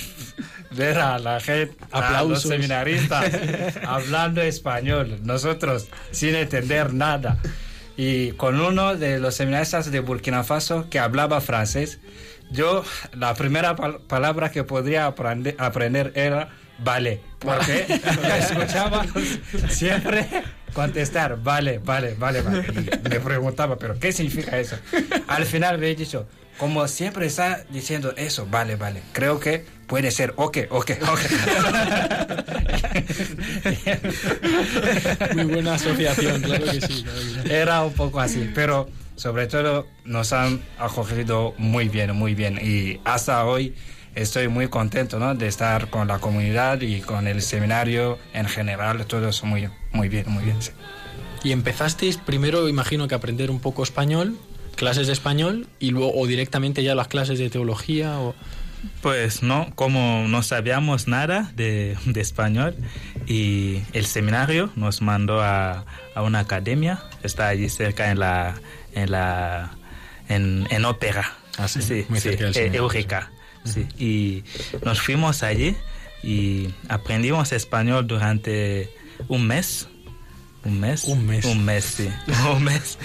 [0.74, 2.42] ver a la gente, a los Aplausos.
[2.50, 3.30] seminaristas
[3.86, 7.38] hablando español, nosotros sin entender nada.
[7.96, 11.98] Y con uno de los seminaristas de Burkina Faso que hablaba francés,
[12.50, 17.86] yo la primera pal- palabra que podría aprende- aprender era vale, porque
[18.38, 19.04] escuchaba
[19.68, 20.26] siempre
[20.72, 22.64] contestar vale, vale, vale, vale.
[22.68, 24.76] Y me preguntaba, pero ¿qué significa eso?
[25.28, 26.26] Al final me he dicho,
[26.58, 31.20] como siempre está diciendo eso, vale, vale, creo que puede ser ok, ok, ok.
[35.34, 37.02] Muy buena asociación, claro que sí.
[37.02, 37.52] claro que sí.
[37.52, 42.58] Era un poco así, pero sobre todo nos han acogido muy bien, muy bien.
[42.62, 43.74] Y hasta hoy
[44.14, 45.34] estoy muy contento ¿no?
[45.34, 49.04] de estar con la comunidad y con el seminario en general.
[49.04, 50.62] Todo es muy, muy bien, muy bien.
[50.62, 50.70] sí.
[51.44, 54.38] Y empezasteis primero, imagino que aprender un poco español,
[54.74, 58.34] clases de español, y luego o directamente ya las clases de teología o...
[59.00, 62.74] Pues no, como no sabíamos nada de, de español
[63.26, 68.54] y el seminario nos mandó a, a una academia, está allí cerca en la
[68.94, 69.72] en la
[70.28, 73.30] en, en ópera, Ah, sí, muy cerca del eh, seminario, Eureka,
[73.64, 73.86] sí.
[73.98, 74.44] y
[74.84, 75.76] nos fuimos allí
[76.22, 78.90] y aprendimos español durante
[79.28, 79.88] un mes.
[80.64, 81.04] Un mes.
[81.04, 81.44] Un mes.
[81.44, 82.08] Un mes, sí.
[82.54, 82.98] un mes.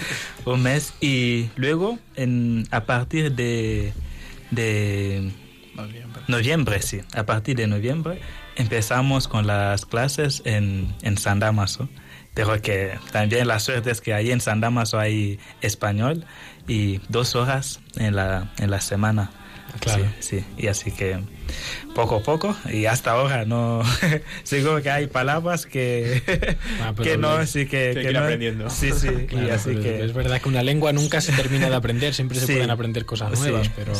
[0.46, 0.94] Un mes.
[1.02, 3.94] Y luego, en, a partir de,
[4.52, 5.32] de
[6.28, 7.02] noviembre, sí.
[7.14, 8.20] A partir de noviembre
[8.56, 11.88] empezamos con las clases en, en San Damaso.
[12.34, 16.24] Pero que también la suerte es que ahí en San Damaso hay español
[16.68, 19.32] y dos horas en la, en la semana.
[19.80, 20.06] Claro.
[20.20, 20.46] Sí, sí.
[20.58, 21.20] Y así que
[21.94, 23.82] poco a poco y hasta ahora no
[24.44, 26.22] seguro que hay palabras que
[26.82, 28.70] Ah, que no sí que, que no- aprendiendo.
[28.70, 31.70] sí sí y Claro, así pero que Es verdad que una lengua nunca se termina
[31.70, 33.74] de aprender, siempre se pueden aprender cosas nuevas, sí.
[33.76, 33.94] pero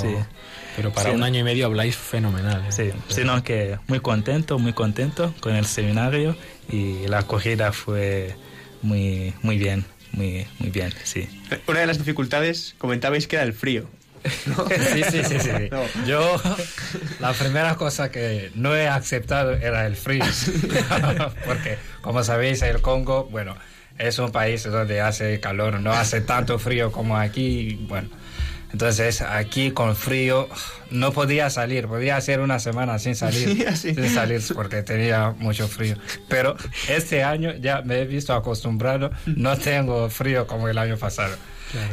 [0.92, 1.26] para Sí, un ¿no?
[1.26, 2.64] año y medio habláis fenomenal.
[2.68, 2.72] ¿eh?
[2.72, 6.36] Sí, sino que muy contento, muy contento con el seminario
[6.70, 8.36] y la acogida fue
[8.82, 11.28] muy, muy bien, muy, muy bien, sí.
[11.68, 13.88] Una de las dificultades comentabais que era el frío.
[14.28, 15.50] Sí, sí, sí, sí.
[15.72, 15.84] No.
[16.06, 16.42] Yo,
[17.20, 20.26] la primera cosa que no he aceptado era el frío.
[21.46, 23.56] Porque, como sabéis, el Congo, bueno,
[23.98, 27.80] es un país donde hace calor, no hace tanto frío como aquí.
[27.88, 28.10] Bueno,
[28.72, 30.48] entonces aquí con frío
[30.92, 35.68] no podía salir, podía hacer una semana sin salir, Sí, sin salir porque tenía mucho
[35.68, 35.96] frío.
[36.28, 36.56] Pero
[36.90, 41.36] este año ya me he visto acostumbrado, no tengo frío como el año pasado.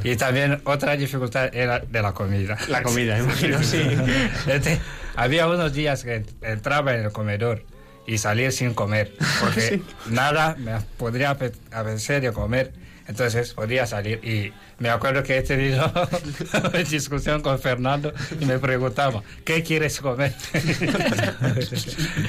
[0.04, 2.56] Y también otra dificultad era de la comida.
[2.68, 3.82] La comida, imagino, sí.
[4.46, 4.80] Este,
[5.16, 7.64] había unos días que entraba en el comedor
[8.06, 12.72] y salir sin comer, porque nada me podría ape- apetecer de comer,
[13.06, 15.92] entonces podía salir y me acuerdo que he tenido
[16.90, 20.34] discusión con Fernando y me preguntaba, ¿qué quieres comer?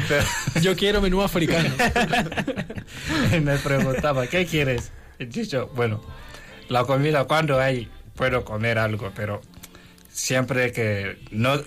[0.08, 0.26] Pero-
[0.62, 1.70] Yo quiero menú africano.
[3.36, 4.92] y me preguntaba, ¿qué quieres?
[5.20, 6.02] He dicho, bueno,
[6.70, 9.42] la comida cuando hay puedo comer algo, pero
[10.12, 11.62] siempre que no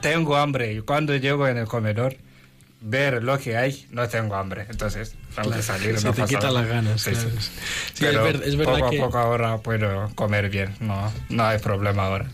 [0.00, 2.16] tengo hambre y cuando llego en el comedor
[2.88, 4.66] ver lo que hay, no tengo hambre.
[4.70, 5.98] Entonces, tengo que salir.
[5.98, 7.00] Se no te quitan las ganas.
[7.02, 7.30] Sí, claro.
[7.30, 7.36] sí.
[7.40, 8.98] Sí, es, Pero ver- es verdad poco que...
[9.00, 12.26] a poco ahora puedo comer bien, no, no hay problema ahora.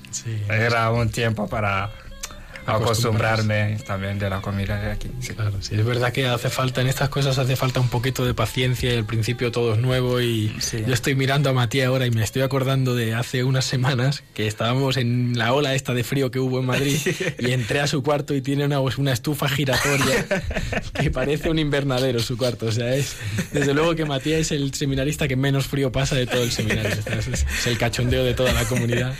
[0.48, 1.90] Era un tiempo para
[2.66, 5.08] acostumbrarme también de la comida de aquí.
[5.20, 5.32] sí.
[5.34, 8.34] Claro, sí, es verdad que hace falta, en estas cosas hace falta un poquito de
[8.34, 10.82] paciencia y al principio todo es nuevo y Sí.
[10.86, 14.46] yo estoy mirando a Matías ahora y me estoy acordando de hace unas semanas que
[14.46, 16.98] estábamos en la ola esta de frío que hubo en Madrid
[17.38, 20.26] y entré a su cuarto y tiene una, una estufa giratoria
[21.00, 23.16] que parece un invernadero su cuarto, o sea, es
[23.52, 26.90] desde luego que Matías es el seminarista que menos frío pasa de todo el seminario,
[26.90, 29.14] es, es el cachondeo de toda la comunidad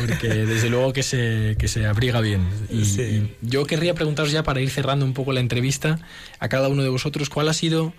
[0.00, 2.40] porque desde luego que se, que se abriga bien.
[2.80, 3.02] Y, Sí.
[3.42, 5.98] y yo querría preguntaros ya para ir cerrando un poco la entrevista
[6.38, 7.92] a cada uno de vosotros, ¿cuál ha sido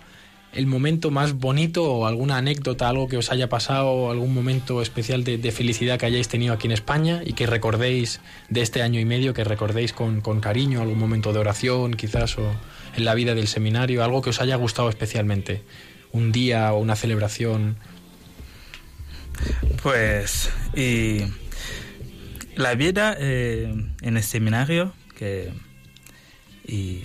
[0.52, 5.22] el momento más bonito o alguna anécdota, algo que os haya pasado, algún momento especial
[5.22, 8.98] de, de felicidad que hayáis tenido aquí en España y que recordéis de este año
[8.98, 12.50] y medio, que recordéis con, con cariño, algún momento de oración quizás o
[12.96, 15.62] en la vida del seminario, algo que os haya gustado especialmente?
[16.12, 17.76] Un día o una celebración.
[19.82, 21.20] Pues, y
[22.56, 25.52] la vida eh, en el seminario, que
[26.66, 27.04] y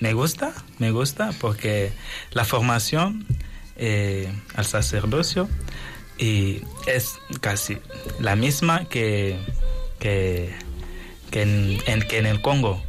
[0.00, 1.92] me gusta, me gusta, porque
[2.32, 3.26] la formación
[3.76, 5.48] eh, al sacerdocio
[6.18, 7.76] y es casi
[8.20, 9.36] la misma que,
[9.98, 10.54] que,
[11.30, 12.82] que en, en- que en el Congo.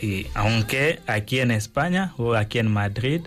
[0.00, 3.20] Y aunque aquí en España o aquí en Madrid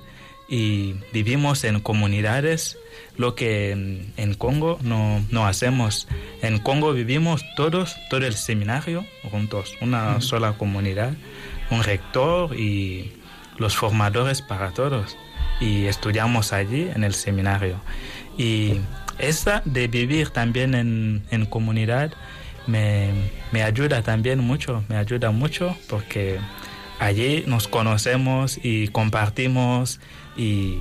[0.52, 2.78] y vivimos en comunidades,
[3.16, 6.10] lo que en, en Congo no, no hacemos.
[6.42, 11.14] En Congo vivimos todos, todo el seminario juntos, una sola comunidad,
[11.70, 13.14] un rector y
[13.58, 15.18] los formadores para todos.
[15.62, 17.80] Y estudiamos allí en el seminario.
[18.38, 18.74] Y
[19.20, 22.12] esa de vivir también en, en comunidad
[22.68, 23.10] me,
[23.54, 26.40] me ayuda también mucho, me ayuda mucho porque
[27.00, 30.02] allí nos conocemos y compartimos
[30.38, 30.80] y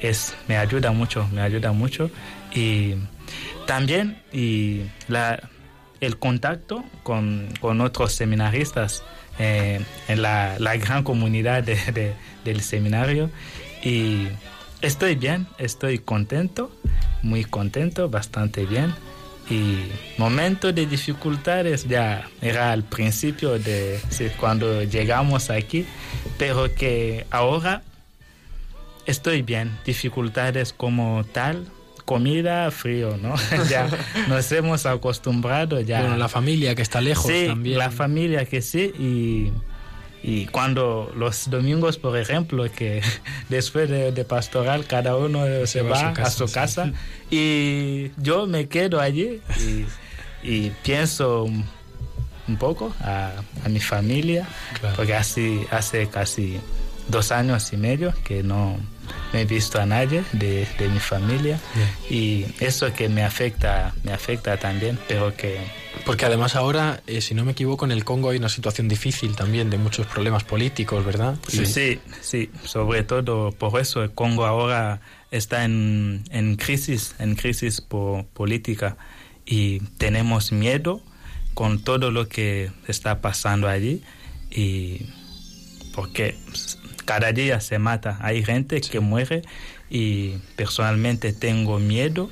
[0.00, 2.10] es, me ayuda mucho, me ayuda mucho.
[2.54, 2.94] Y
[3.66, 5.48] también y la,
[6.00, 9.02] el contacto con, con otros seminaristas
[9.38, 12.12] eh, en la, la gran comunidad de- de-
[12.44, 13.30] del seminario.
[13.84, 14.28] Y
[14.80, 16.70] estoy bien, estoy contento,
[17.22, 18.92] muy contento, bastante bien.
[19.50, 19.78] Y
[20.18, 24.00] momento de dificultades ya era al principio de
[24.38, 25.84] cuando llegamos aquí,
[26.38, 27.82] pero que ahora
[29.06, 29.78] estoy bien.
[29.84, 31.66] Dificultades como tal,
[32.04, 33.34] comida, frío, ¿no?
[33.70, 33.88] ya
[34.28, 36.00] nos hemos acostumbrado ya.
[36.00, 37.78] Bueno, la familia que está lejos sí, también.
[37.78, 39.52] la familia que sí y,
[40.22, 43.02] y cuando los domingos, por ejemplo, que
[43.48, 46.92] después de, de pastoral cada uno se, va, a su casa,
[47.30, 47.36] sí.
[47.36, 49.84] y yo me quedo allí y,
[50.48, 51.64] y pienso un,
[52.48, 53.30] un poco a,
[53.64, 54.46] a mi familia,
[54.80, 54.96] Claro.
[54.96, 56.58] porque así, hace casi
[57.08, 58.76] dos años y medio que no,
[59.32, 61.58] no he visto a nadie de, de mi familia.
[62.10, 65.58] Y eso que me afecta, me afecta también, pero que
[66.04, 69.34] Porque además ahora, eh, si no me equivoco, en el Congo hay una situación difícil
[69.36, 71.36] también de muchos problemas políticos, ¿verdad?
[71.48, 74.02] Sí, Y- sí, sí, sobre todo por eso.
[74.02, 78.96] El Congo ahora está en, en crisis, en crisis po- política.
[79.46, 81.00] Y tenemos miedo
[81.54, 84.02] con todo lo que está pasando allí.
[84.50, 85.06] Y
[85.94, 86.36] porque
[87.04, 89.42] cada día se mata, hay gente que muere
[89.90, 92.30] y personalmente tengo miedo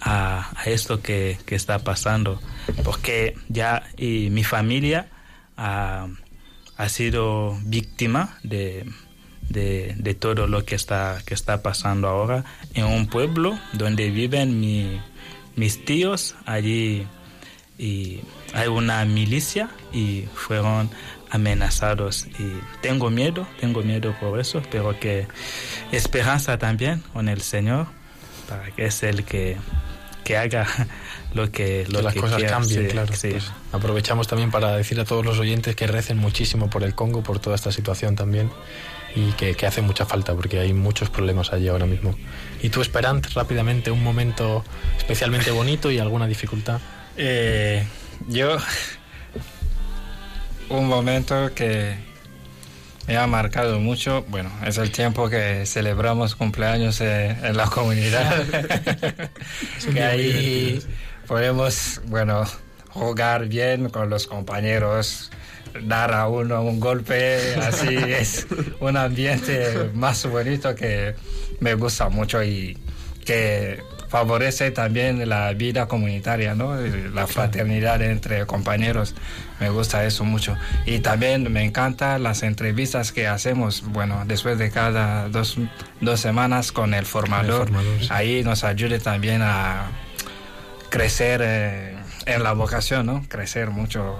[0.00, 2.40] a, a esto que, que está pasando.
[2.84, 5.08] Porque ya y mi familia
[5.56, 6.08] ha,
[6.76, 8.84] ha sido víctima de,
[9.48, 14.60] de, de todo lo que está, que está pasando ahora en un pueblo donde viven
[14.60, 15.00] mi-
[15.56, 16.34] mis tíos.
[16.46, 17.06] Allí
[17.78, 18.20] y
[18.54, 20.90] hay una milicia y fueron
[21.30, 25.26] amenazados y tengo miedo, tengo miedo por eso, pero que
[25.92, 27.86] esperanza también con el Señor
[28.48, 29.56] para que es el que,
[30.24, 30.66] que haga
[31.34, 32.52] lo que, lo que las que cosas quiera.
[32.52, 33.14] cambien, Sí, claro.
[33.14, 33.30] sí.
[33.30, 37.22] Pues aprovechamos también para decir a todos los oyentes que recen muchísimo por el Congo,
[37.22, 38.50] por toda esta situación también,
[39.14, 42.14] y que, que hace mucha falta porque hay muchos problemas allí ahora mismo.
[42.62, 44.64] Y tú, Esperant, rápidamente, un momento
[44.96, 46.80] especialmente bonito y alguna dificultad.
[47.16, 47.84] Eh,
[48.28, 48.56] yo,
[50.70, 51.96] un momento que
[53.06, 54.24] me ha marcado mucho.
[54.28, 58.44] Bueno, es el tiempo que celebramos cumpleaños eh, en la comunidad.
[59.92, 60.82] que ahí
[61.26, 62.44] podemos, bueno,
[62.90, 65.30] jugar bien con los compañeros,
[65.84, 68.46] dar a uno un golpe, así es
[68.80, 71.14] un ambiente más bonito que
[71.60, 72.76] me gusta mucho y
[73.24, 76.76] que favorece también la vida comunitaria, ¿no?
[77.14, 79.14] La fraternidad entre compañeros.
[79.60, 80.56] Me gusta eso mucho.
[80.86, 85.58] Y también me encantan las entrevistas que hacemos, bueno, después de cada dos,
[86.00, 87.68] dos semanas con el formador.
[87.68, 88.08] formador, sí.
[88.10, 89.86] Ahí nos ayude también a
[90.88, 93.24] crecer eh, en la vocación, ¿no?
[93.28, 94.16] Crecer mucho.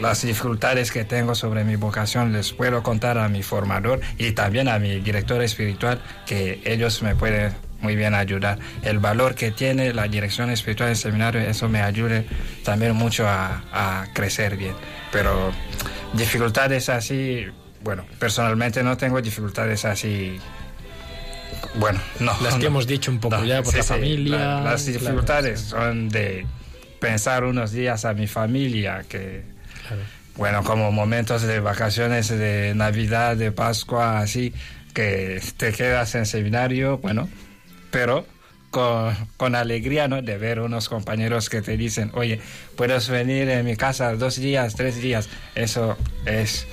[0.00, 4.68] Las dificultades que tengo sobre mi vocación les puedo contar a mi formador y también
[4.68, 7.52] a mi director espiritual, que ellos me pueden
[7.82, 8.58] muy bien ayudar.
[8.82, 12.24] El valor que tiene la dirección espiritual del seminario, eso me ayude
[12.64, 14.74] también mucho a, a crecer bien.
[15.10, 15.52] Pero
[16.14, 17.46] dificultades así,
[17.82, 20.38] bueno, personalmente no tengo dificultades así.
[21.74, 22.32] Bueno, no.
[22.42, 22.66] Las que no.
[22.68, 24.36] hemos dicho un poco No, ya por sí, la sí, familia.
[24.38, 26.46] la- las dificultades son de
[27.00, 29.42] pensar unos días a mi familia, que,
[29.88, 30.02] claro.
[30.36, 34.52] bueno, como momentos de vacaciones, de Navidad, de Pascua, así,
[34.94, 37.28] que te quedas en seminario, bueno,
[37.92, 38.26] pero
[38.70, 40.20] con, con alegría, ¿no?
[40.22, 42.40] De ver unos compañeros que te dicen, oye,
[42.76, 45.28] puedes venir en mi casa dos días, tres días.
[45.54, 46.66] Eso es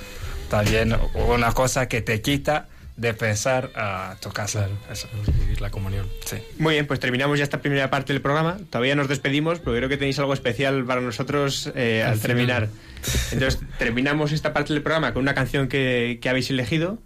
[0.48, 4.66] también una cosa que te quita de pensar a tu casa.
[4.66, 6.06] Claro, Eso, vivir la comunión.
[6.26, 6.36] sí.
[6.58, 8.58] Muy bien, pues terminamos ya esta primera parte del programa.
[8.68, 12.68] Todavía nos despedimos, pero creo que tenéis algo especial para nosotros eh, al terminar.
[13.30, 16.98] Entonces, terminamos esta parte del programa con una canción que, que habéis elegido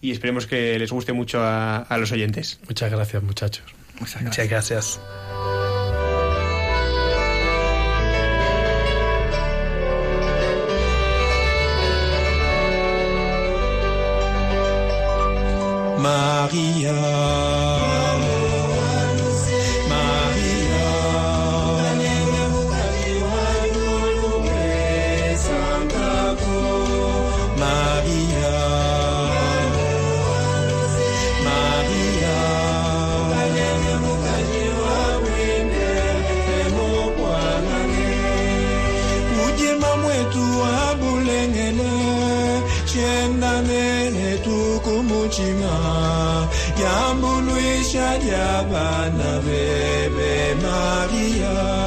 [0.00, 2.58] y esperemos que les guste mucho a, a los oyentes.
[2.68, 3.64] Muchas gracias, muchachos.
[4.00, 5.00] Muchas Muchas gracias.
[15.98, 16.92] Maria,
[48.18, 51.79] lyabana bebe maria maria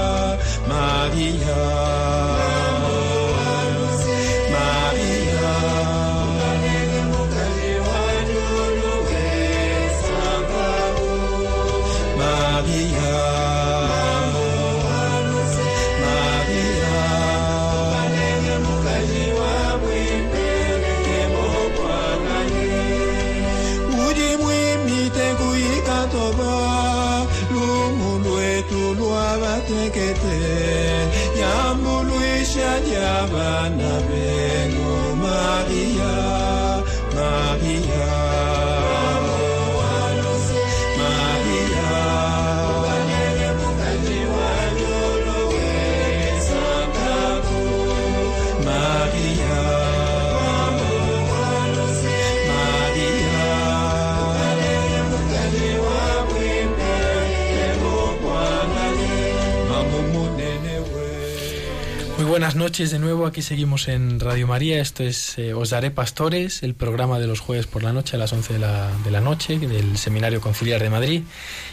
[62.43, 66.61] buenas noches de nuevo, aquí seguimos en Radio María, esto es eh, Os Daré Pastores,
[66.61, 69.21] el programa de los jueves por la noche a las 11 de la, de la
[69.21, 71.21] noche del Seminario Conciliar de Madrid.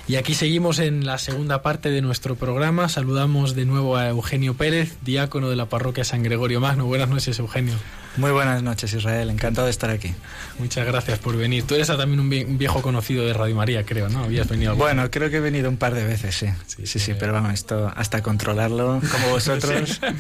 [0.07, 4.55] Y aquí seguimos en la segunda parte de nuestro programa, saludamos de nuevo a Eugenio
[4.55, 6.87] Pérez, diácono de la parroquia San Gregorio Magno.
[6.87, 7.75] Buenas noches Eugenio,
[8.17, 9.31] Muy buenas noches, Israel.
[9.31, 10.13] Encantado de estar aquí.
[10.59, 11.63] muchas gracias por venir.
[11.65, 14.25] Tú eres también un, vie- un viejo conocido de Radio María, creo, ¿no?
[14.25, 16.47] Habías venido Bueno, creo que he venido un par de veces, sí.
[16.67, 17.13] Sí, sí, sí.
[17.19, 20.01] pero vamos, esto hasta controlarlo, como vosotros.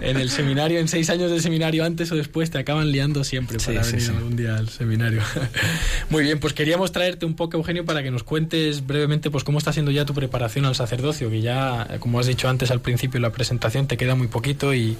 [0.00, 3.60] En el seminario, en seis años de seminario, antes o después, te acaban liando siempre
[3.60, 5.22] Sí, para sí, venir algún día al seminario.
[6.10, 9.58] Muy bien, pues queríamos traerte un poco, Eugenio, para que nos cuentes brevemente pues cómo
[9.58, 13.18] está siendo ya tu preparación al sacerdocio, que ya, como has dicho antes al principio
[13.18, 14.96] de la presentación, te queda muy poquito y,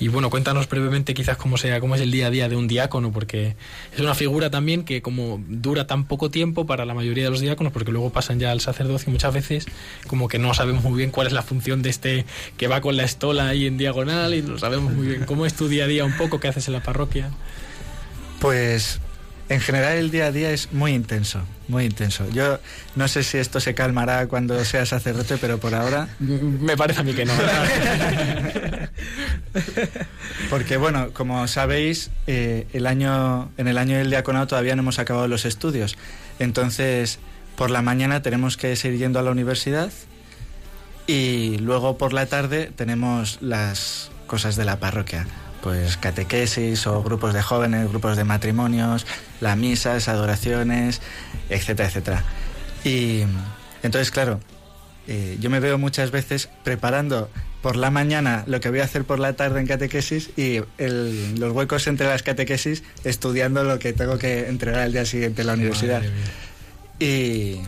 [0.00, 2.68] y, bueno, cuéntanos brevemente quizás cómo sea, cómo es el día a día de un
[2.68, 3.56] diácono, porque
[3.92, 7.40] es una figura también que como dura tan poco tiempo para la mayoría de los
[7.40, 9.66] diáconos, porque luego pasan ya al sacerdocio muchas veces,
[10.06, 12.24] como que no sabemos muy bien cuál es la función de este
[12.56, 15.54] que va con la estola ahí en diagonal y no sabemos muy bien cómo es
[15.54, 17.30] tu día a día un poco, qué haces en la parroquia.
[18.40, 19.00] Pues
[19.48, 22.28] en general el día a día es muy intenso, muy intenso.
[22.30, 22.58] Yo
[22.96, 27.04] no sé si esto se calmará cuando sea sacerdote, pero por ahora Me parece a
[27.04, 27.34] mí que no.
[30.50, 34.98] Porque bueno, como sabéis, eh, el año, en el año del diaconado todavía no hemos
[34.98, 35.96] acabado los estudios.
[36.38, 37.18] Entonces,
[37.56, 39.92] por la mañana tenemos que seguir yendo a la universidad
[41.06, 45.26] y luego por la tarde tenemos las cosas de la parroquia.
[45.62, 49.06] Pues catequesis o grupos de jóvenes, grupos de matrimonios,
[49.40, 51.00] las misas, adoraciones,
[51.50, 52.24] etcétera, etcétera.
[52.84, 53.22] Y
[53.82, 54.38] entonces, claro,
[55.08, 57.28] eh, yo me veo muchas veces preparando
[57.60, 61.40] por la mañana lo que voy a hacer por la tarde en catequesis y el-
[61.40, 65.48] los huecos entre las catequesis estudiando lo que tengo que entregar al día siguiente en
[65.48, 66.02] la universidad.
[67.00, 67.60] Y,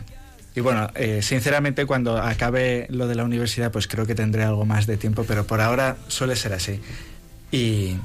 [0.55, 4.65] y bueno, eh, sinceramente cuando acabe lo de la universidad pues creo que tendré algo
[4.65, 6.79] más de tiempo, pero por ahora suele ser así.
[7.51, 7.97] Y,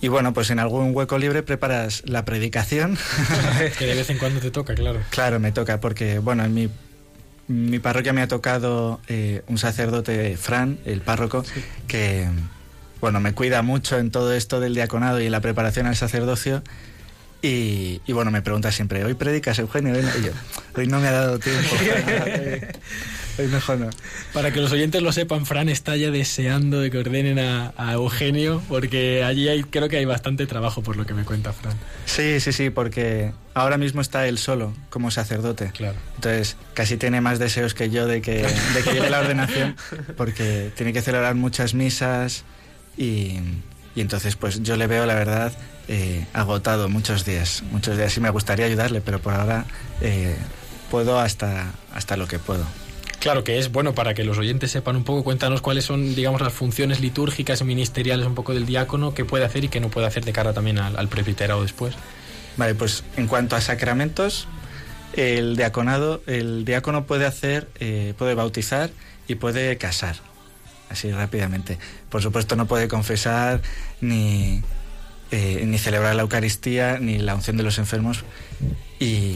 [0.00, 2.96] y bueno, pues en algún hueco libre preparas la predicación.
[3.78, 5.00] que de vez en cuando te toca, claro.
[5.10, 6.70] Claro, me toca, porque bueno, en mi,
[7.48, 11.44] mi parroquia me ha tocado eh, un sacerdote, Fran, el párroco,
[11.88, 12.28] que
[13.00, 16.62] bueno, me cuida mucho en todo esto del diaconado y en la preparación al sacerdocio.
[17.42, 19.94] Y, y, bueno, me pregunta siempre, ¿hoy predicas, Eugenio?
[19.96, 20.32] Y yo,
[20.74, 21.76] hoy no me ha dado tiempo.
[23.38, 23.90] mejor no.
[24.32, 27.92] Para que los oyentes lo sepan, Fran está ya deseando de que ordenen a, a
[27.92, 31.74] Eugenio, porque allí hay, creo que hay bastante trabajo por lo que me cuenta Fran.
[32.06, 35.70] Sí, sí, sí, porque ahora mismo está él solo como sacerdote.
[35.72, 35.98] Claro.
[36.16, 39.76] Entonces, casi tiene más deseos que yo de que, de que llegue la ordenación,
[40.16, 42.44] porque tiene que celebrar muchas misas
[42.96, 43.40] y,
[43.94, 45.52] y entonces, pues yo le veo, la verdad,
[45.88, 49.66] eh, agotado muchos días, muchos días y me gustaría ayudarle, pero por ahora
[50.00, 50.36] eh,
[50.90, 52.64] puedo hasta, hasta lo que puedo.
[53.26, 56.40] Claro que es bueno para que los oyentes sepan un poco, cuéntanos cuáles son, digamos,
[56.40, 59.88] las funciones litúrgicas y ministeriales un poco del diácono, qué puede hacer y qué no
[59.88, 61.96] puede hacer de cara también al, al presbiterado después.
[62.56, 64.46] Vale, pues en cuanto a sacramentos,
[65.14, 68.90] el diaconado, el diácono puede hacer, eh, puede bautizar
[69.26, 70.14] y puede casar,
[70.88, 71.78] así rápidamente.
[72.08, 73.60] Por supuesto no puede confesar
[74.00, 74.62] ni,
[75.32, 78.22] eh, ni celebrar la Eucaristía ni la unción de los enfermos.
[79.00, 79.34] Y,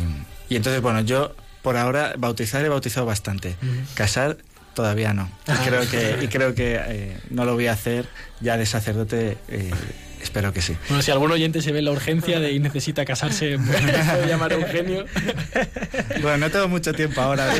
[0.48, 3.56] y entonces, bueno, yo por ahora bautizar he bautizado bastante,
[3.94, 4.36] casar
[4.74, 5.30] todavía no.
[5.48, 8.06] Y creo que, y creo que eh, no lo voy a hacer
[8.40, 9.36] ya de sacerdote.
[9.48, 9.70] eh,
[10.22, 10.76] Espero que sí.
[10.88, 13.56] Bueno, si algún oyente se ve la urgencia de y necesita casarse,
[14.12, 15.06] puede llamar a Eugenio.
[16.20, 17.50] Bueno, no tengo mucho tiempo ahora.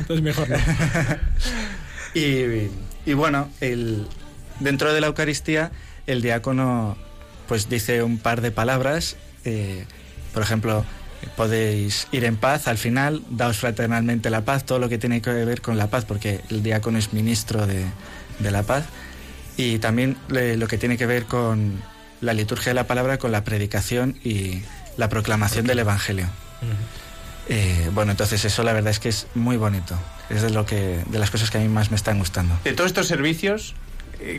[0.00, 0.56] Entonces mejor no.
[2.14, 2.68] Y,
[3.06, 4.06] y bueno, el,
[4.60, 5.70] dentro de la Eucaristía,
[6.06, 6.96] el diácono
[7.46, 9.16] pues dice un par de palabras.
[9.44, 9.86] eh,
[10.34, 10.84] por ejemplo,
[11.36, 15.30] podéis ir en paz al final, daos fraternalmente la paz, todo lo que tiene que
[15.30, 17.84] ver con la paz, porque el diácono es ministro de,
[18.38, 18.84] de la paz.
[19.56, 21.82] Y también eh, lo que tiene que ver con
[22.20, 24.62] la liturgia de la palabra, con la predicación y
[24.96, 26.26] la proclamación del Evangelio.
[27.48, 29.96] Eh, bueno, entonces eso la verdad es que es muy bonito.
[30.28, 32.58] Es de, lo que, de las cosas que a mí más me están gustando.
[32.64, 33.74] De todos estos servicios,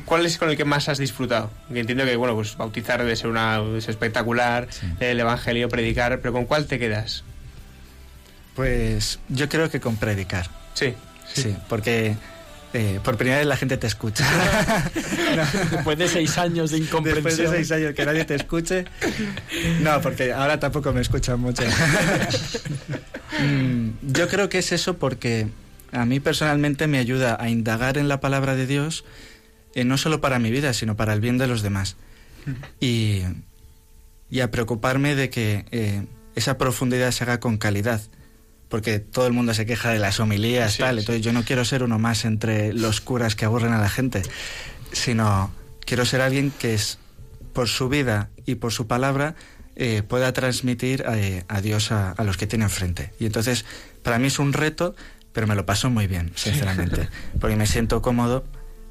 [0.05, 1.51] ¿cuál es con el que más has disfrutado?
[1.71, 4.67] Que entiendo que, bueno, pues bautizar debe ser, una, debe ser espectacular,
[4.99, 7.23] el evangelio, predicar, pero ¿con cuál te quedas?
[8.55, 10.49] Pues yo creo que con predicar.
[10.73, 10.93] Sí.
[11.33, 12.15] Sí, porque
[12.73, 14.25] eh, por primera vez la gente te escucha.
[15.71, 17.23] Después de seis años de incomprensión.
[17.23, 18.85] Después de seis años que nadie te escuche.
[19.81, 21.63] No, porque ahora tampoco me escuchan mucho.
[23.39, 25.47] Mm, yo creo que es eso porque
[25.91, 29.05] a mí personalmente me ayuda a indagar en la palabra de Dios,
[29.79, 31.95] eh, no solo para mi vida, sino para el bien de los demás.
[32.79, 33.21] Y,
[34.29, 36.05] y a preocuparme de que eh,
[36.35, 38.01] esa profundidad se haga con calidad.
[38.69, 40.95] Porque todo el mundo se queja de las homilías, Sí, tal.
[40.95, 40.99] sí.
[41.01, 44.21] Entonces yo no quiero ser uno más entre los curas que aburren a la gente,
[44.91, 45.51] sino
[45.85, 46.99] quiero ser alguien que es,
[47.53, 49.33] por su vida y por su palabra,
[49.75, 51.03] eh, pueda transmitir
[51.47, 53.11] a Dios a, a los que tiene enfrente.
[53.19, 53.65] Y entonces,
[54.03, 54.95] para mí es un reto,
[55.33, 57.09] pero me lo paso muy bien, sinceramente.
[57.39, 58.43] Porque me siento cómodo,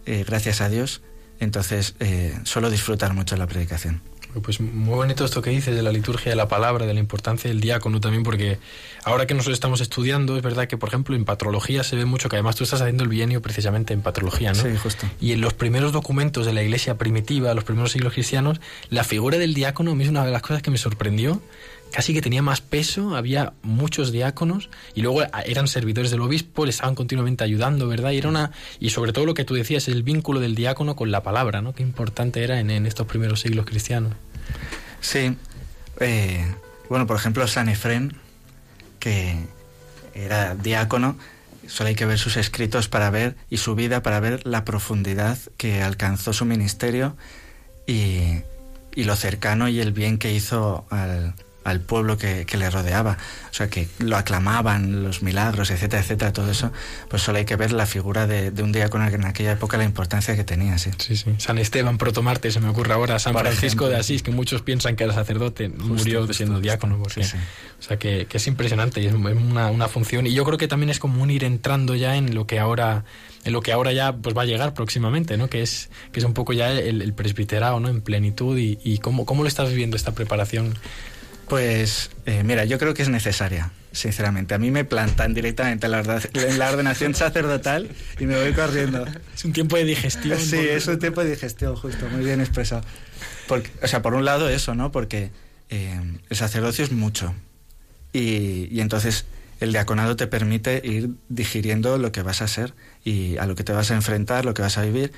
[0.08, 1.02] eh, gracias a Dios.
[1.38, 4.00] Entonces, eh, suelo disfrutar mucho la predicación.
[4.42, 7.48] Pues muy bonito esto que dices de la liturgia de la palabra, de la importancia
[7.48, 8.58] del diácono también, porque
[9.04, 12.28] ahora que nosotros estamos estudiando, es verdad que, por ejemplo, en patrología se ve mucho,
[12.28, 14.62] que además tú estás haciendo el bienio precisamente en patrología, ¿no?
[14.62, 15.06] Sí, justo.
[15.20, 19.38] Y en los primeros documentos de la iglesia primitiva, los primeros siglos cristianos, la figura
[19.38, 21.40] del diácono a mí es una de las cosas que me sorprendió.
[21.92, 26.70] Casi que tenía más peso, había muchos diáconos y luego eran servidores del obispo, le
[26.70, 28.12] estaban continuamente ayudando, ¿verdad?
[28.12, 28.20] Y
[28.78, 31.74] y sobre todo lo que tú decías, el vínculo del diácono con la palabra, ¿no?
[31.74, 34.12] Qué importante era en, en estos primeros siglos cristianos.
[35.00, 35.36] Sí.
[36.00, 36.54] eh,
[36.88, 38.16] bueno, por ejemplo, San Efrén,
[38.98, 39.36] que
[40.14, 41.16] era diácono,
[41.66, 45.38] solo hay que ver sus escritos para ver y su vida para ver la profundidad
[45.56, 47.16] que alcanzó su ministerio
[47.86, 48.42] y,
[48.94, 51.34] y lo cercano y el bien que hizo al,
[51.68, 53.18] al pueblo que, que le rodeaba.
[53.50, 56.72] O sea, que lo aclamaban, los milagros, etcétera, etcétera, todo eso.
[57.08, 59.84] Pues solo hay que ver la figura de, de un diácono en aquella época, la
[59.84, 60.90] importancia que tenía, sí.
[60.98, 61.34] Sí, sí.
[61.38, 63.18] San Esteban, protomarte, se me ocurre ahora.
[63.18, 63.88] San Por Francisco ejemplo.
[63.88, 66.98] de Asís, que muchos piensan que era sacerdote, murió justo, siendo diácono.
[66.98, 67.36] Porque, Sí, sí.
[67.78, 70.26] O sea, que, que es impresionante y es una, una función.
[70.26, 73.04] Y yo creo que también es como un ir entrando ya en lo que ahora
[73.44, 75.48] en lo que ahora ya pues va a llegar próximamente, ¿no?
[75.48, 77.88] Que es que es un poco ya el, el presbiterado, ¿no?
[77.88, 80.74] En plenitud y, y cómo, cómo lo estás viviendo esta preparación.
[81.48, 84.54] Pues eh, mira, yo creo que es necesaria, sinceramente.
[84.54, 87.88] A mí me plantan directamente en la, orda- en la ordenación sacerdotal
[88.20, 89.06] y me voy corriendo.
[89.34, 90.38] Es un tiempo de digestión.
[90.38, 92.82] Sí, es un tiempo de digestión, justo, muy bien expresado.
[93.46, 94.92] Porque, o sea, por un lado eso, ¿no?
[94.92, 95.30] Porque
[95.70, 97.34] eh, el sacerdocio es mucho.
[98.12, 99.24] Y, y entonces
[99.60, 102.74] el diaconado te permite ir digiriendo lo que vas a ser
[103.04, 105.12] y a lo que te vas a enfrentar, lo que vas a vivir.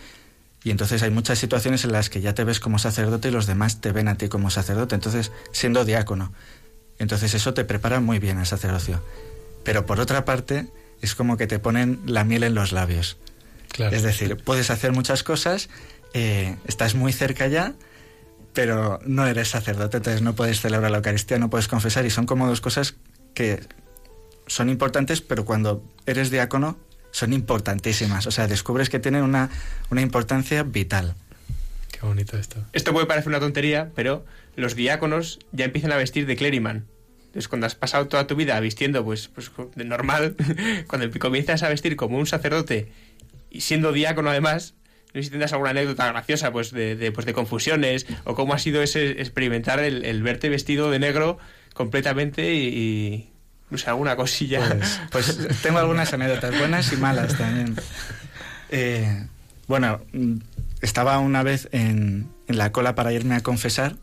[0.63, 3.47] Y entonces hay muchas situaciones en las que ya te ves como sacerdote y los
[3.47, 4.95] demás te ven a ti como sacerdote.
[4.95, 6.33] Entonces, siendo diácono.
[6.99, 9.03] Entonces eso te prepara muy bien al sacerdocio.
[9.65, 10.69] Pero por otra parte,
[11.01, 13.17] es como que te ponen la miel en los labios.
[13.69, 13.97] Claro.
[13.97, 15.71] Es decir, puedes hacer muchas cosas,
[16.13, 17.75] eh, estás muy cerca ya,
[18.53, 22.27] pero no eres sacerdote, entonces no puedes celebrar la Eucaristía, no puedes confesar, y son
[22.27, 22.97] como dos cosas
[23.33, 23.61] que
[24.47, 26.77] son importantes, pero cuando eres diácono
[27.11, 28.27] son importantísimas.
[28.27, 29.51] O sea, descubres que tienen una,
[29.91, 31.15] una importancia vital.
[31.91, 32.65] Qué bonito esto.
[32.73, 34.25] Esto puede parecer una tontería, pero
[34.57, 36.87] los diáconos ya empiezan a vestir de clériman.
[37.19, 40.35] Entonces, cuando has pasado toda tu vida vistiendo pues, pues de normal,
[40.89, 42.91] cuando comienzas a vestir como un sacerdote
[43.51, 44.75] y siendo diácono además,
[45.13, 48.55] no sé si tendrás alguna anécdota graciosa pues de, de, pues de confusiones o cómo
[48.55, 51.39] ha sido ese experimentar el, el verte vestido de negro
[51.75, 53.30] completamente y, y,
[53.71, 54.61] no sé, alguna cosilla.
[55.11, 57.77] Pues, pues tengo algunas anécdotas buenas y malas también.
[58.71, 59.27] Eh,
[59.67, 60.01] bueno,
[60.81, 63.97] estaba una vez en, la cola para irme a confesar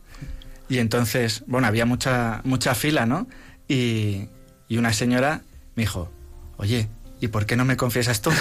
[0.70, 3.28] y entonces, bueno, había mucha, mucha fila, ¿no?
[3.68, 4.30] Y,
[4.70, 5.42] y una señora
[5.76, 6.12] me dijo,
[6.58, 6.88] oye,
[7.20, 8.32] ¿y por qué no me confiesas tú?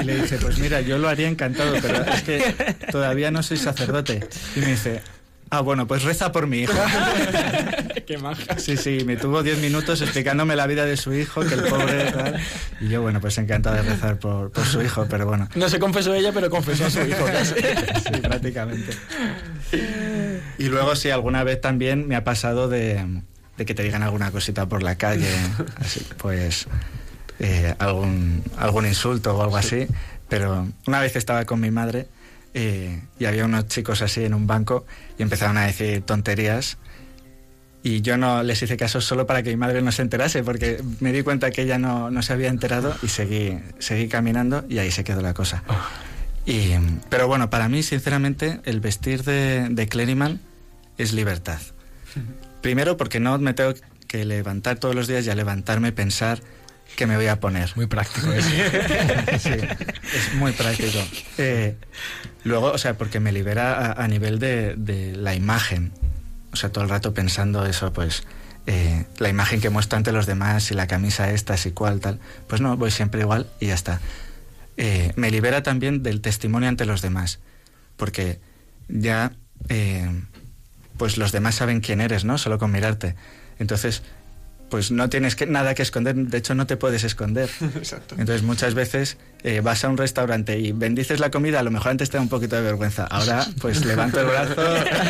[0.00, 3.56] y le dije, pues mira, yo lo haría encantado, pero es que todavía no soy
[3.56, 4.26] sacerdote.
[4.56, 5.02] Y me dice,
[5.50, 6.72] ah, bueno, pues reza por mi hijo.
[8.06, 8.58] Qué maja.
[8.58, 12.10] Sí, sí, me tuvo 10 minutos explicándome la vida de su hijo, que el pobre
[12.10, 12.40] tal.
[12.80, 15.48] Y yo, bueno, pues encantado de rezar por, por su hijo, pero bueno.
[15.54, 17.24] No se confesó ella, pero confesó a su hijo.
[17.32, 17.54] casi.
[17.54, 18.92] Sí, prácticamente.
[20.58, 23.22] Y luego sí, alguna vez también me ha pasado de,
[23.56, 25.28] de que te digan alguna cosita por la calle,
[25.76, 26.66] así, pues
[27.40, 29.86] eh, algún, algún insulto o algo así.
[30.28, 32.08] Pero una vez estaba con mi madre
[32.60, 34.84] eh, y había unos chicos así en un banco
[35.16, 36.76] y empezaron a decir tonterías.
[37.84, 40.82] Y yo no les hice caso solo para que mi madre no se enterase, porque
[40.98, 44.78] me di cuenta que ella no, no se había enterado y seguí, seguí caminando y
[44.78, 45.62] ahí se quedó la cosa.
[46.46, 46.72] Y,
[47.08, 50.40] pero bueno, para mí, sinceramente, el vestir de, de clériman
[50.96, 51.60] es libertad.
[52.60, 53.74] Primero porque no me tengo
[54.08, 56.40] que levantar todos los días y a levantarme pensar
[56.96, 57.70] que me voy a poner.
[57.76, 58.48] Muy práctico eso.
[59.38, 60.98] Sí, es muy práctico.
[61.38, 61.76] Eh,
[62.44, 65.92] luego, o sea, porque me libera a, a nivel de, de la imagen.
[66.52, 68.24] O sea, todo el rato pensando eso, pues,
[68.66, 72.20] eh, la imagen que muestro ante los demás, si la camisa esta, si cual, tal.
[72.48, 74.00] Pues no, voy siempre igual y ya está.
[74.76, 77.38] Eh, me libera también del testimonio ante los demás.
[77.96, 78.40] Porque
[78.88, 79.32] ya,
[80.96, 82.38] pues los demás saben quién eres, ¿no?
[82.38, 83.14] Solo con mirarte.
[83.58, 84.02] Entonces,
[84.68, 87.48] pues no tienes que, nada que esconder, de hecho no te puedes esconder.
[87.76, 88.14] Exacto.
[88.18, 91.92] Entonces muchas veces eh, vas a un restaurante y bendices la comida, a lo mejor
[91.92, 93.06] antes te da un poquito de vergüenza.
[93.06, 94.62] Ahora pues levanto el brazo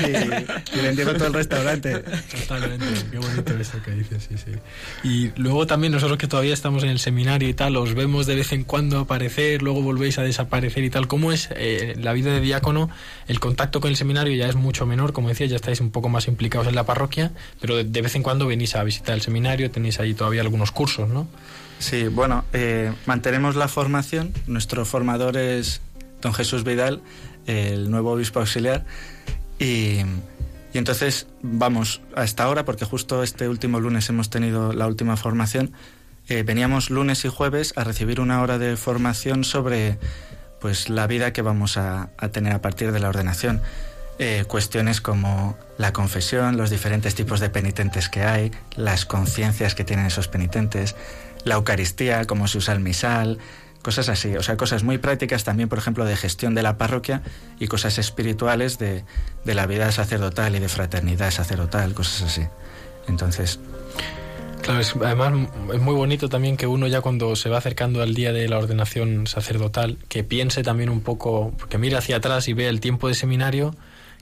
[0.03, 1.99] y, y bendigo todo el restaurante.
[1.99, 4.53] Totalmente, qué bonito eso que dices, sí, sí.
[5.03, 8.37] Y luego también nosotros que todavía estamos en el seminario y tal, os vemos de
[8.37, 11.09] vez en cuando aparecer, luego volvéis a desaparecer y tal.
[11.09, 12.91] ¿Cómo es eh, la vida de diácono?
[13.26, 16.09] El contacto con el seminario ya es mucho menor, como decía, ya estáis un poco
[16.09, 19.20] más implicados en la parroquia, pero de, de vez en cuando venís a visitar el
[19.22, 21.29] seminario, tenéis ahí todavía algunos cursos, ¿no?
[21.79, 24.33] Sí, bueno, eh, mantenemos la formación.
[24.47, 25.81] Nuestro formador es
[26.20, 27.01] don Jesús Vidal,
[27.47, 28.85] el nuevo obispo auxiliar.
[29.59, 30.01] Y,
[30.74, 35.72] entonces vamos hasta ahora, porque justo este último lunes hemos tenido la última formación.
[36.29, 39.99] eh, veníamos lunes y jueves a recibir una hora de formación sobre
[40.61, 43.62] pues la vida que vamos a, a tener a partir de la ordenación.
[44.20, 49.85] Eh, cuestiones como la confesión, los diferentes tipos de penitentes que hay, las conciencias que
[49.85, 50.97] tienen esos penitentes,
[51.45, 53.39] la Eucaristía, cómo se usa el misal,
[53.82, 54.36] cosas así.
[54.36, 57.22] O sea, cosas muy prácticas también, por ejemplo, de gestión de la parroquia
[57.59, 59.05] y cosas espirituales de,
[59.45, 62.43] de la vida sacerdotal y de fraternidad sacerdotal, cosas así.
[63.09, 63.61] Entonces,
[64.62, 68.12] Claro, es- además es muy bonito también que uno ya cuando se va acercando al
[68.14, 72.53] día de la ordenación sacerdotal, que piense también un poco, que mire hacia atrás y
[72.55, 73.74] vea el tiempo de seminario,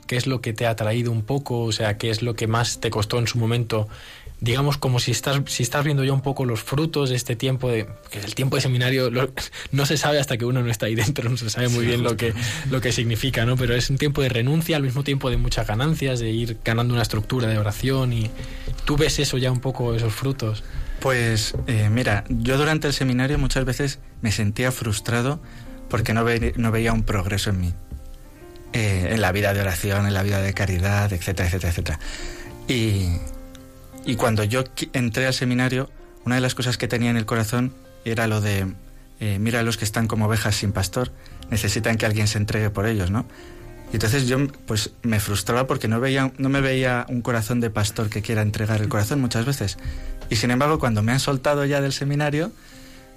[0.07, 2.47] qué es lo que te ha traído un poco, o sea, qué es lo que
[2.47, 3.89] más te costó en su momento
[4.41, 7.71] digamos como si estás si estás viendo ya un poco los frutos de este tiempo
[7.71, 9.31] de que el tiempo de seminario lo-
[9.73, 12.03] no se sabe hasta que uno no está ahí dentro no se sabe muy bien
[12.03, 12.35] lo que
[12.71, 15.67] lo que significa no pero es un tiempo de renuncia al mismo tiempo de muchas
[15.67, 18.31] ganancias de ir ganando una estructura de oración y
[18.85, 20.63] tú ves eso ya un poco esos frutos
[21.01, 25.41] Pues eh, mira, yo durante el seminario muchas veces me sentía frustrado
[25.89, 27.75] porque no, ve- no veía un progreso en mí.
[28.73, 31.99] Eh, en la vida de oración, en la vida de caridad, etcétera, etcétera, etcétera.
[32.69, 33.17] Y,
[34.07, 35.91] y cuando yo entré al seminario,
[36.25, 38.73] una de las cosas que tenía en el corazón era lo de,
[39.21, 41.13] eh, mira a los que están como ovejas sin pastor,
[41.51, 43.27] necesitan que alguien se entregue por ellos, ¿no?
[43.93, 47.71] Y entonces yo pues me frustraba porque no veía no me veía un corazón de
[47.71, 49.79] pastor que quiera entregar el corazón muchas veces.
[50.29, 52.51] Y sin embargo, cuando me han soltado ya del seminario,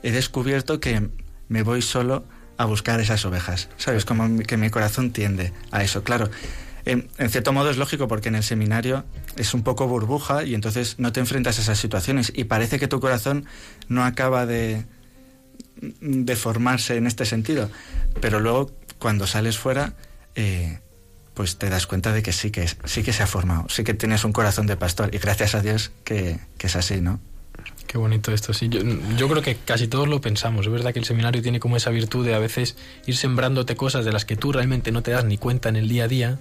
[0.03, 1.09] he descubierto que
[1.47, 2.23] me voy solo
[2.57, 3.69] a buscar esas ovejas.
[3.77, 4.05] ¿Sabes?
[4.05, 6.03] Como que mi corazón tiende a eso.
[6.03, 6.29] Claro,
[6.91, 10.95] en, cierto modo es lógico porque en el seminario es un poco burbuja y entonces
[10.97, 13.45] no te enfrentas a esas situaciones y parece que tu corazón
[13.87, 14.85] no acaba de,
[15.81, 17.69] de formarse en este sentido.
[18.21, 19.93] Pero luego, cuando sales fuera,
[20.35, 20.79] eh,
[21.33, 23.93] pues te das cuenta de que sí que, sí que se ha formado, sí que
[23.93, 27.19] tienes un corazón de pastor y gracias a Dios que, que es así, ¿no?
[27.89, 28.69] Qué bonito esto, sí.
[28.69, 28.81] Yo,
[29.17, 30.67] yo creo que casi todos lo pensamos.
[30.67, 32.77] Es verdad que el seminario tiene como esa virtud de a veces
[33.07, 35.89] ir sembrándote cosas de las que tú realmente no te das ni cuenta en el
[35.89, 36.39] día a día.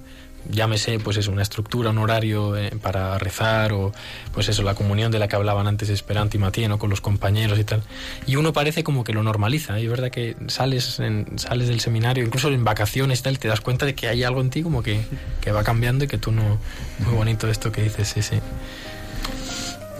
[0.50, 3.92] Llámese, pues eso, una estructura, un horario eh, para rezar o,
[4.32, 6.78] pues eso, la comunión de la que hablaban antes Esperanto y Matías, ¿no?
[6.78, 7.82] Con los compañeros y tal.
[8.26, 9.78] Y uno parece como que lo normaliza.
[9.78, 13.48] Y es verdad que sales, en- sales del seminario, incluso en vacaciones y tal, te
[13.48, 15.00] das cuenta de que hay algo en ti como que,
[15.42, 16.58] que va cambiando y que tú no...
[17.00, 18.36] Muy bonito esto que dices, sí, sí.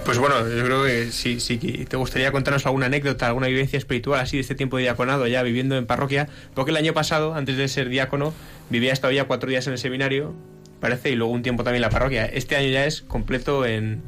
[0.08, 1.36] Pues bueno, yo creo que si,
[1.84, 5.42] te gustaría contarnos alguna anécdota, alguna vivencia espiritual así de este tiempo de diaconado ya
[5.42, 8.32] viviendo en parroquia, porque el año pasado, antes de ser diácono,
[8.70, 10.34] vivía hasta ya cuatro días en el seminario,
[10.80, 12.24] parece, y luego un tiempo también en la parroquia.
[12.24, 14.00] Este año ya es completo en,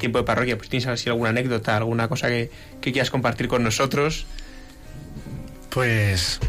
[0.00, 0.58] tiempo de parroquia.
[0.58, 4.26] Pues tienes así alguna anécdota, alguna cosa que, que quieras compartir con nosotros.
[5.70, 6.40] Pues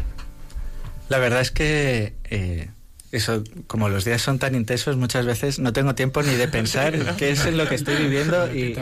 [1.08, 2.70] la verdad es que eh,
[3.12, 7.16] eso, como los días son tan intensos, muchas veces no tengo tiempo ni de pensar
[7.16, 8.74] qué es lo que estoy viviendo y,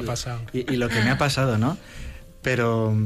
[0.77, 1.79] lo que me ha pasado, ¿no?
[2.43, 2.97] Pero,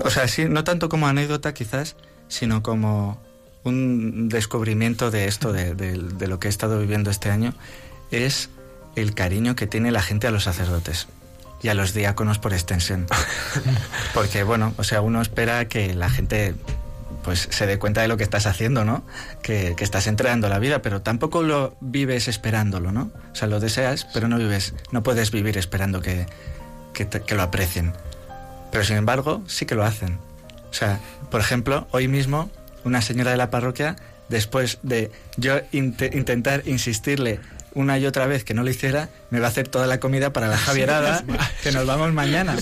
[0.00, 1.96] o sea, sí, no tanto como anécdota quizás,
[2.28, 3.22] sino como
[3.64, 7.54] un descubrimiento de esto, de, de- de lo que he estado viviendo este año,
[8.10, 8.50] es
[8.96, 11.06] el cariño que tiene la gente a los sacerdotes
[11.62, 13.06] y a los diáconos por extensión.
[14.14, 16.54] Porque, bueno, o sea, uno espera que la gente
[17.24, 19.04] pues se dé cuenta de lo que estás haciendo, ¿no?
[19.42, 23.10] Que, que estás entregando la vida, pero tampoco lo vives esperándolo, ¿no?
[23.32, 26.26] O sea, lo deseas, pero no vives, no puedes vivir esperando que,
[26.94, 27.92] que, te- que lo aprecien.
[28.70, 30.18] Pero sin embargo, sí que lo hacen.
[30.70, 30.98] O sea,
[31.30, 32.50] por ejemplo, hoy mismo
[32.84, 33.96] una señora de la parroquia,
[34.28, 37.38] después de yo inte- intentar insistirle
[37.74, 40.32] una y otra vez que no lo hiciera, me va a hacer toda la comida
[40.32, 41.24] para la Javierada,
[41.62, 42.56] que nos vamos mañana.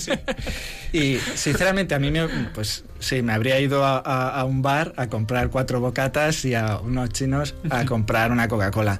[0.92, 4.92] Y sinceramente a mí me, pues sí, me habría ido a, a- a un bar
[4.96, 8.98] a comprar cuatro bocatas y a unos chinos a comprar una Coca-Cola.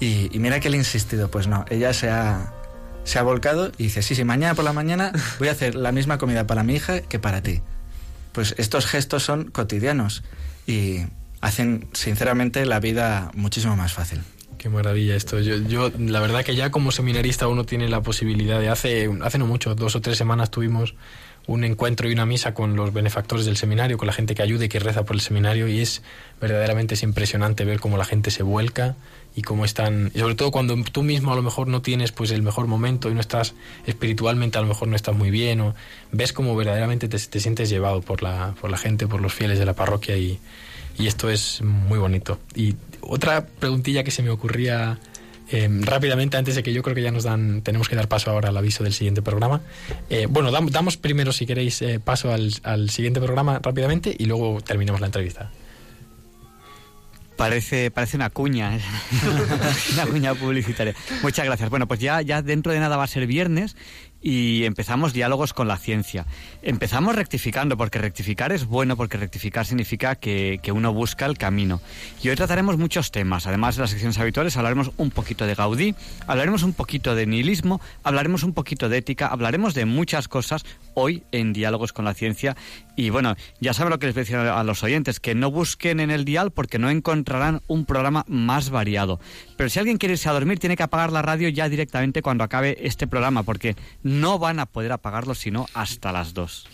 [0.00, 2.52] Y, y mira que le he insistido, pues no, ella se ha,
[3.04, 5.92] se ha volcado y dice, sí, sí, mañana por la mañana voy a hacer la
[5.92, 7.62] misma comida para mi hija que para ti.
[8.32, 10.22] Pues estos gestos son cotidianos
[10.66, 11.00] y
[11.40, 14.20] hacen sinceramente la vida muchísimo más fácil.
[14.58, 15.38] Qué maravilla esto.
[15.40, 19.38] Yo, yo, la verdad que ya como seminarista uno tiene la posibilidad de hace, hace
[19.38, 20.94] no mucho, dos o tres semanas tuvimos
[21.48, 24.66] un encuentro y una misa con los benefactores del seminario, con la gente que ayuda
[24.66, 26.02] y que reza por el seminario y es
[26.40, 28.96] verdaderamente es impresionante ver cómo la gente se vuelca
[29.34, 32.42] y cómo están, sobre todo cuando tú mismo a lo mejor no tienes pues el
[32.42, 33.54] mejor momento y no estás
[33.86, 35.74] espiritualmente a lo mejor no estás muy bien o
[36.12, 39.58] ves cómo verdaderamente te, te sientes llevado por la, por la gente, por los fieles
[39.58, 40.38] de la parroquia y,
[40.98, 42.38] y esto es muy bonito.
[42.54, 44.98] Y otra preguntilla que se me ocurría
[45.50, 48.30] eh, rápidamente, antes de que yo creo que ya nos dan, tenemos que dar paso
[48.30, 49.60] ahora al aviso del siguiente programa.
[50.10, 54.26] Eh, bueno, dam- damos primero, si queréis, eh, paso al, al siguiente programa rápidamente y
[54.26, 55.50] luego terminamos la entrevista.
[57.36, 58.80] Parece, parece una cuña, ¿eh?
[59.92, 60.92] una cuña publicitaria.
[61.22, 61.70] Muchas gracias.
[61.70, 63.76] Bueno, pues ya, ya dentro de nada va a ser viernes
[64.20, 66.26] y empezamos diálogos con la ciencia.
[66.62, 71.80] Empezamos rectificando, porque rectificar es bueno, porque rectificar significa que, que uno busca el camino.
[72.22, 73.46] Y hoy trataremos muchos temas.
[73.46, 75.94] Además de las secciones habituales, hablaremos un poquito de Gaudí,
[76.26, 80.64] hablaremos un poquito de nihilismo, hablaremos un poquito de ética, hablaremos de muchas cosas
[80.94, 82.56] hoy en diálogos con la ciencia.
[82.96, 85.50] Y bueno, ya saben lo que les voy a decir a los oyentes, que no
[85.50, 89.20] busquen en el dial porque no encontrarán un programa más variado.
[89.56, 92.42] Pero si alguien quiere irse a dormir, tiene que apagar la radio ya directamente cuando
[92.42, 93.76] acabe este programa, porque
[94.08, 96.66] no van a poder apagarlo sino hasta las dos.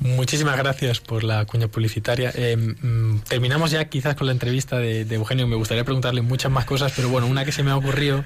[0.00, 2.32] Muchísimas gracias por la cuña publicitaria.
[2.34, 5.46] Eh, mm, terminamos ya quizás con la entrevista de, de Eugenio.
[5.46, 8.24] Me gustaría preguntarle muchas más cosas, pero bueno, una que se me ha ocurrido,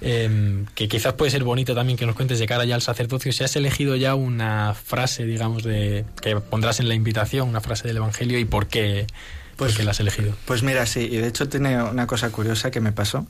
[0.00, 3.32] eh, que quizás puede ser bonito también que nos cuentes de cara ya al sacerdocio.
[3.32, 7.88] Si has elegido ya una frase, digamos, de que pondrás en la invitación, una frase
[7.88, 9.08] del Evangelio y por qué,
[9.56, 10.32] por qué la has elegido.
[10.44, 13.26] Pues mira, sí, y de hecho tiene una cosa curiosa que me pasó.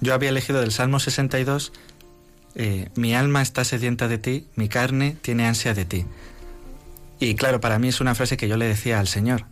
[0.00, 1.72] Yo había elegido del Salmo 62,
[2.54, 6.06] eh, mi alma está sedienta de ti, mi carne tiene ansia de ti.
[7.20, 9.44] Y claro, para mí es una frase que yo le decía al Señor.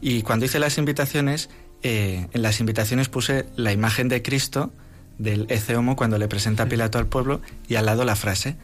[0.00, 1.50] Y cuando hice las invitaciones,
[1.82, 4.72] eh, en las invitaciones puse la imagen de Cristo,
[5.18, 8.56] del Ece Homo, cuando le presenta a Pilato al pueblo, y al lado la frase.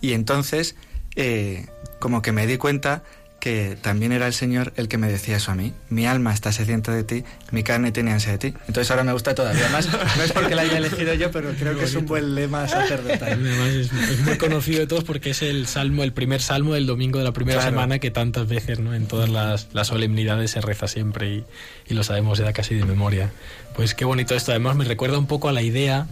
[0.00, 0.76] Y entonces,
[1.16, 1.66] eh,
[1.98, 3.02] como que me di cuenta
[3.46, 5.72] que también era el Señor el que me decía eso a mí.
[5.88, 7.22] Mi alma está sedienta de ti,
[7.52, 8.46] mi carne tiene ansia de ti.
[8.66, 9.88] Entonces ahora me gusta todavía más.
[10.16, 13.34] No es porque la haya elegido yo, pero creo que es un buen lema sacerdotal.
[13.34, 16.86] Además es, es muy conocido de todos porque es el salmo, el primer salmo del
[16.86, 17.70] domingo de la primera Claro.
[17.70, 18.94] semana que tantas veces, ¿no?
[18.94, 21.44] En todas las, las solemnidades se reza siempre y,
[21.88, 23.30] y lo sabemos ya casi de memoria.
[23.76, 24.50] Pues qué bonito esto.
[24.50, 26.08] Además me recuerda un poco a la idea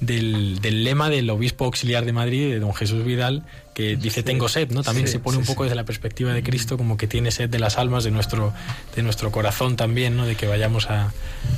[0.00, 3.44] del, del lema del obispo auxiliar de Madrid, de don Jesús Vidal,
[3.74, 4.82] que dice tengo sed, ¿no?
[4.82, 5.66] También Sí, se pone sí, un poco sí.
[5.66, 8.52] desde la perspectiva de Cristo como que tiene sed de las almas, de nuestro,
[8.94, 10.26] de nuestro corazón también, ¿no?
[10.26, 11.12] De que vayamos a,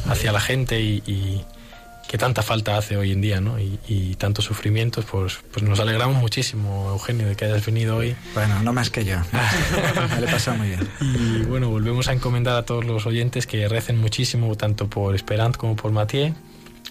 [0.06, 1.44] hacia la gente y, y
[2.08, 3.60] que tanta falta hace hoy en día, ¿no?
[3.60, 8.16] Y, y tantos sufrimientos, pues, pues nos alegramos muchísimo, Eugenio, de que hayas venido hoy.
[8.34, 9.16] Bueno, no más que yo.
[10.14, 10.88] me lo he pasado muy bien.
[11.00, 15.56] Y bueno, volvemos a encomendar a todos los oyentes que recen muchísimo, tanto por Esperant
[15.56, 16.34] como por Mathieu,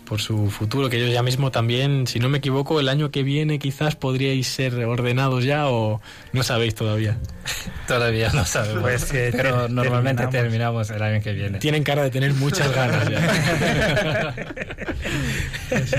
[0.09, 3.21] por su futuro, que ellos ya mismo también, si no me equivoco, el año que
[3.23, 6.01] viene quizás podríais ser ordenados ya o
[6.33, 7.17] no sabéis todavía.
[7.87, 8.81] Todavía no sabemos.
[8.83, 10.87] Pues que pero te- normalmente terminamos.
[10.87, 11.57] terminamos el año que viene.
[11.59, 14.35] Tienen cara de tener muchas ganas ya.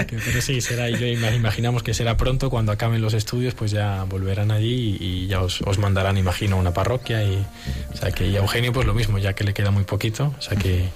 [0.06, 3.54] Que, pero sí, será, y yo ima- imaginamos que será pronto, cuando acaben los estudios,
[3.54, 7.22] pues ya volverán allí y, y ya os, os mandarán, imagino, a una parroquia.
[7.22, 7.44] Y,
[7.92, 10.34] o sea que y a Eugenio, pues lo mismo, ya que le queda muy poquito.
[10.38, 10.88] O sea que,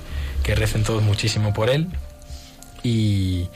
[0.43, 1.89] que recen todos muchísimo por él.
[2.85, 3.49] Y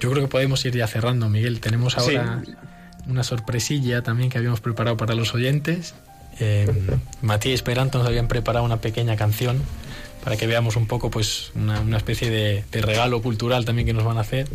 [0.00, 1.60] yo creo que podemos ir ya cerrando, Miguel.
[1.60, 2.42] Tenemos ahora
[3.06, 5.94] una sorpresilla también que habíamos preparado para los oyentes.
[6.38, 6.70] Eh,
[7.20, 9.60] Matías y Esperanto nos habían preparado una pequeña canción
[10.22, 13.92] para que veamos un poco pues una, una especie de, de regalo cultural también que
[13.92, 14.48] nos van a hacer.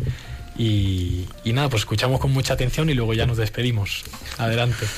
[0.56, 4.04] Y, y nada, pues escuchamos con mucha atención y luego ya nos despedimos.
[4.38, 4.86] Adelante.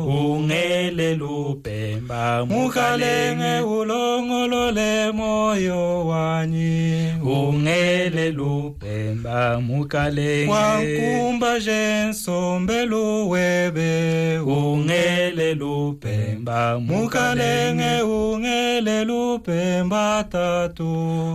[0.06, 13.92] ungele lupemba mukalenge ulongolole moyo wanyi ungele lupemba mukalenge wankumba jensombe luwebe
[14.38, 20.92] ungele lupemba mukalenge ungele lupemba tatu.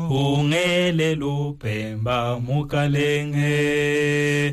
[0.09, 3.47] Ungele lupemba mukalenge.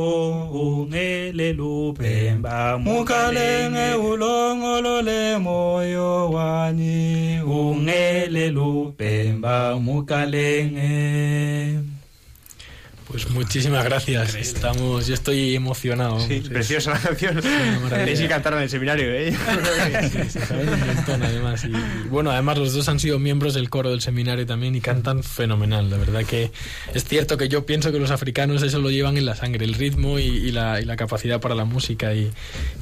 [0.51, 2.77] ungele lupemba.
[2.77, 9.75] Mukalenge ulongolole moyo wani ungele lupemba.
[9.79, 10.87] Mukalenge
[13.17, 14.35] Pues muchísimas gracias.
[14.35, 16.19] Estamos, yo estoy emocionado.
[16.19, 17.41] Sí, preciosa la canción.
[17.89, 19.35] Tenéis que cantarla en el seminario, ¿eh?
[20.11, 21.63] Sí, se saben un montón, además.
[21.63, 24.81] Y, y bueno, además los dos han sido miembros del coro del seminario también y
[24.81, 25.89] cantan fenomenal.
[25.89, 26.51] La verdad que
[26.93, 29.73] es cierto que yo pienso que los africanos eso lo llevan en la sangre, el
[29.73, 32.31] ritmo y, y la, y la capacidad para la música y,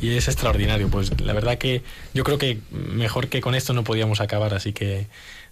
[0.02, 0.90] y es extraordinario.
[0.90, 1.82] Pues la verdad que
[2.14, 5.08] yo creo que mejor que con esto no podíamos acabar, así que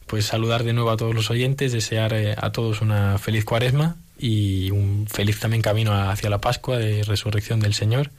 [0.08, 3.96] pues saludar de nuevo a todos los oyentes, desear eh, a todos una feliz cuaresma
[4.24, 8.10] y un feliz también camino hacia la Pascua de resurrección del Señor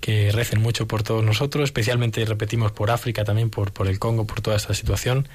[0.00, 4.26] que recen mucho por todos nosotros, especialmente repetimos por África también, por, por el Congo,
[4.26, 5.28] por toda esta situación.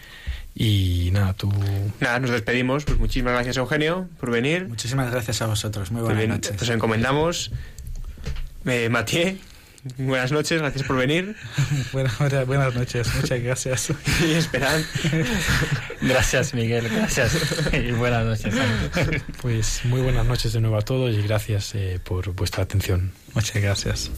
[0.56, 1.52] Y nada, tú...
[2.00, 2.86] Nada, nos despedimos.
[2.86, 4.68] Pues muchísimas gracias, Eugenio, por venir.
[4.68, 5.92] Muchísimas gracias a vosotros.
[5.92, 6.54] Muy buenas noches.
[6.60, 7.52] Nos encomendamos.
[8.66, 9.38] Eh, Mathieu,
[9.98, 11.36] buenas noches, gracias por venir.
[11.94, 13.94] Buenas, noches, muchas gracias.
[14.26, 14.86] Y Esperan.
[16.02, 17.38] Gracias, Miguel, gracias.
[17.74, 18.56] Y buenas noches.
[19.42, 23.12] Pues muy buenas noches de nuevo a todos y gracias eh, por vuestra atención.
[23.34, 24.12] Muchas gracias.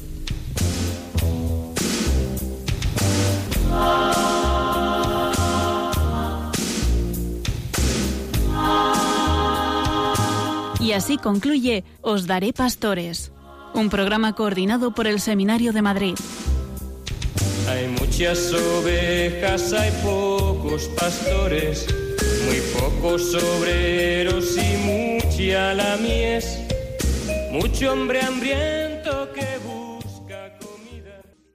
[10.86, 13.32] Y así concluye Os Daré Pastores,
[13.76, 16.16] un programa coordinado por el Seminario de Madrid.
[17.70, 21.86] Hay muchas ovejas, hay pocos pastores,
[22.46, 26.60] muy pocos obreros y mucha la mies,
[27.52, 29.46] mucho hombre hambriento que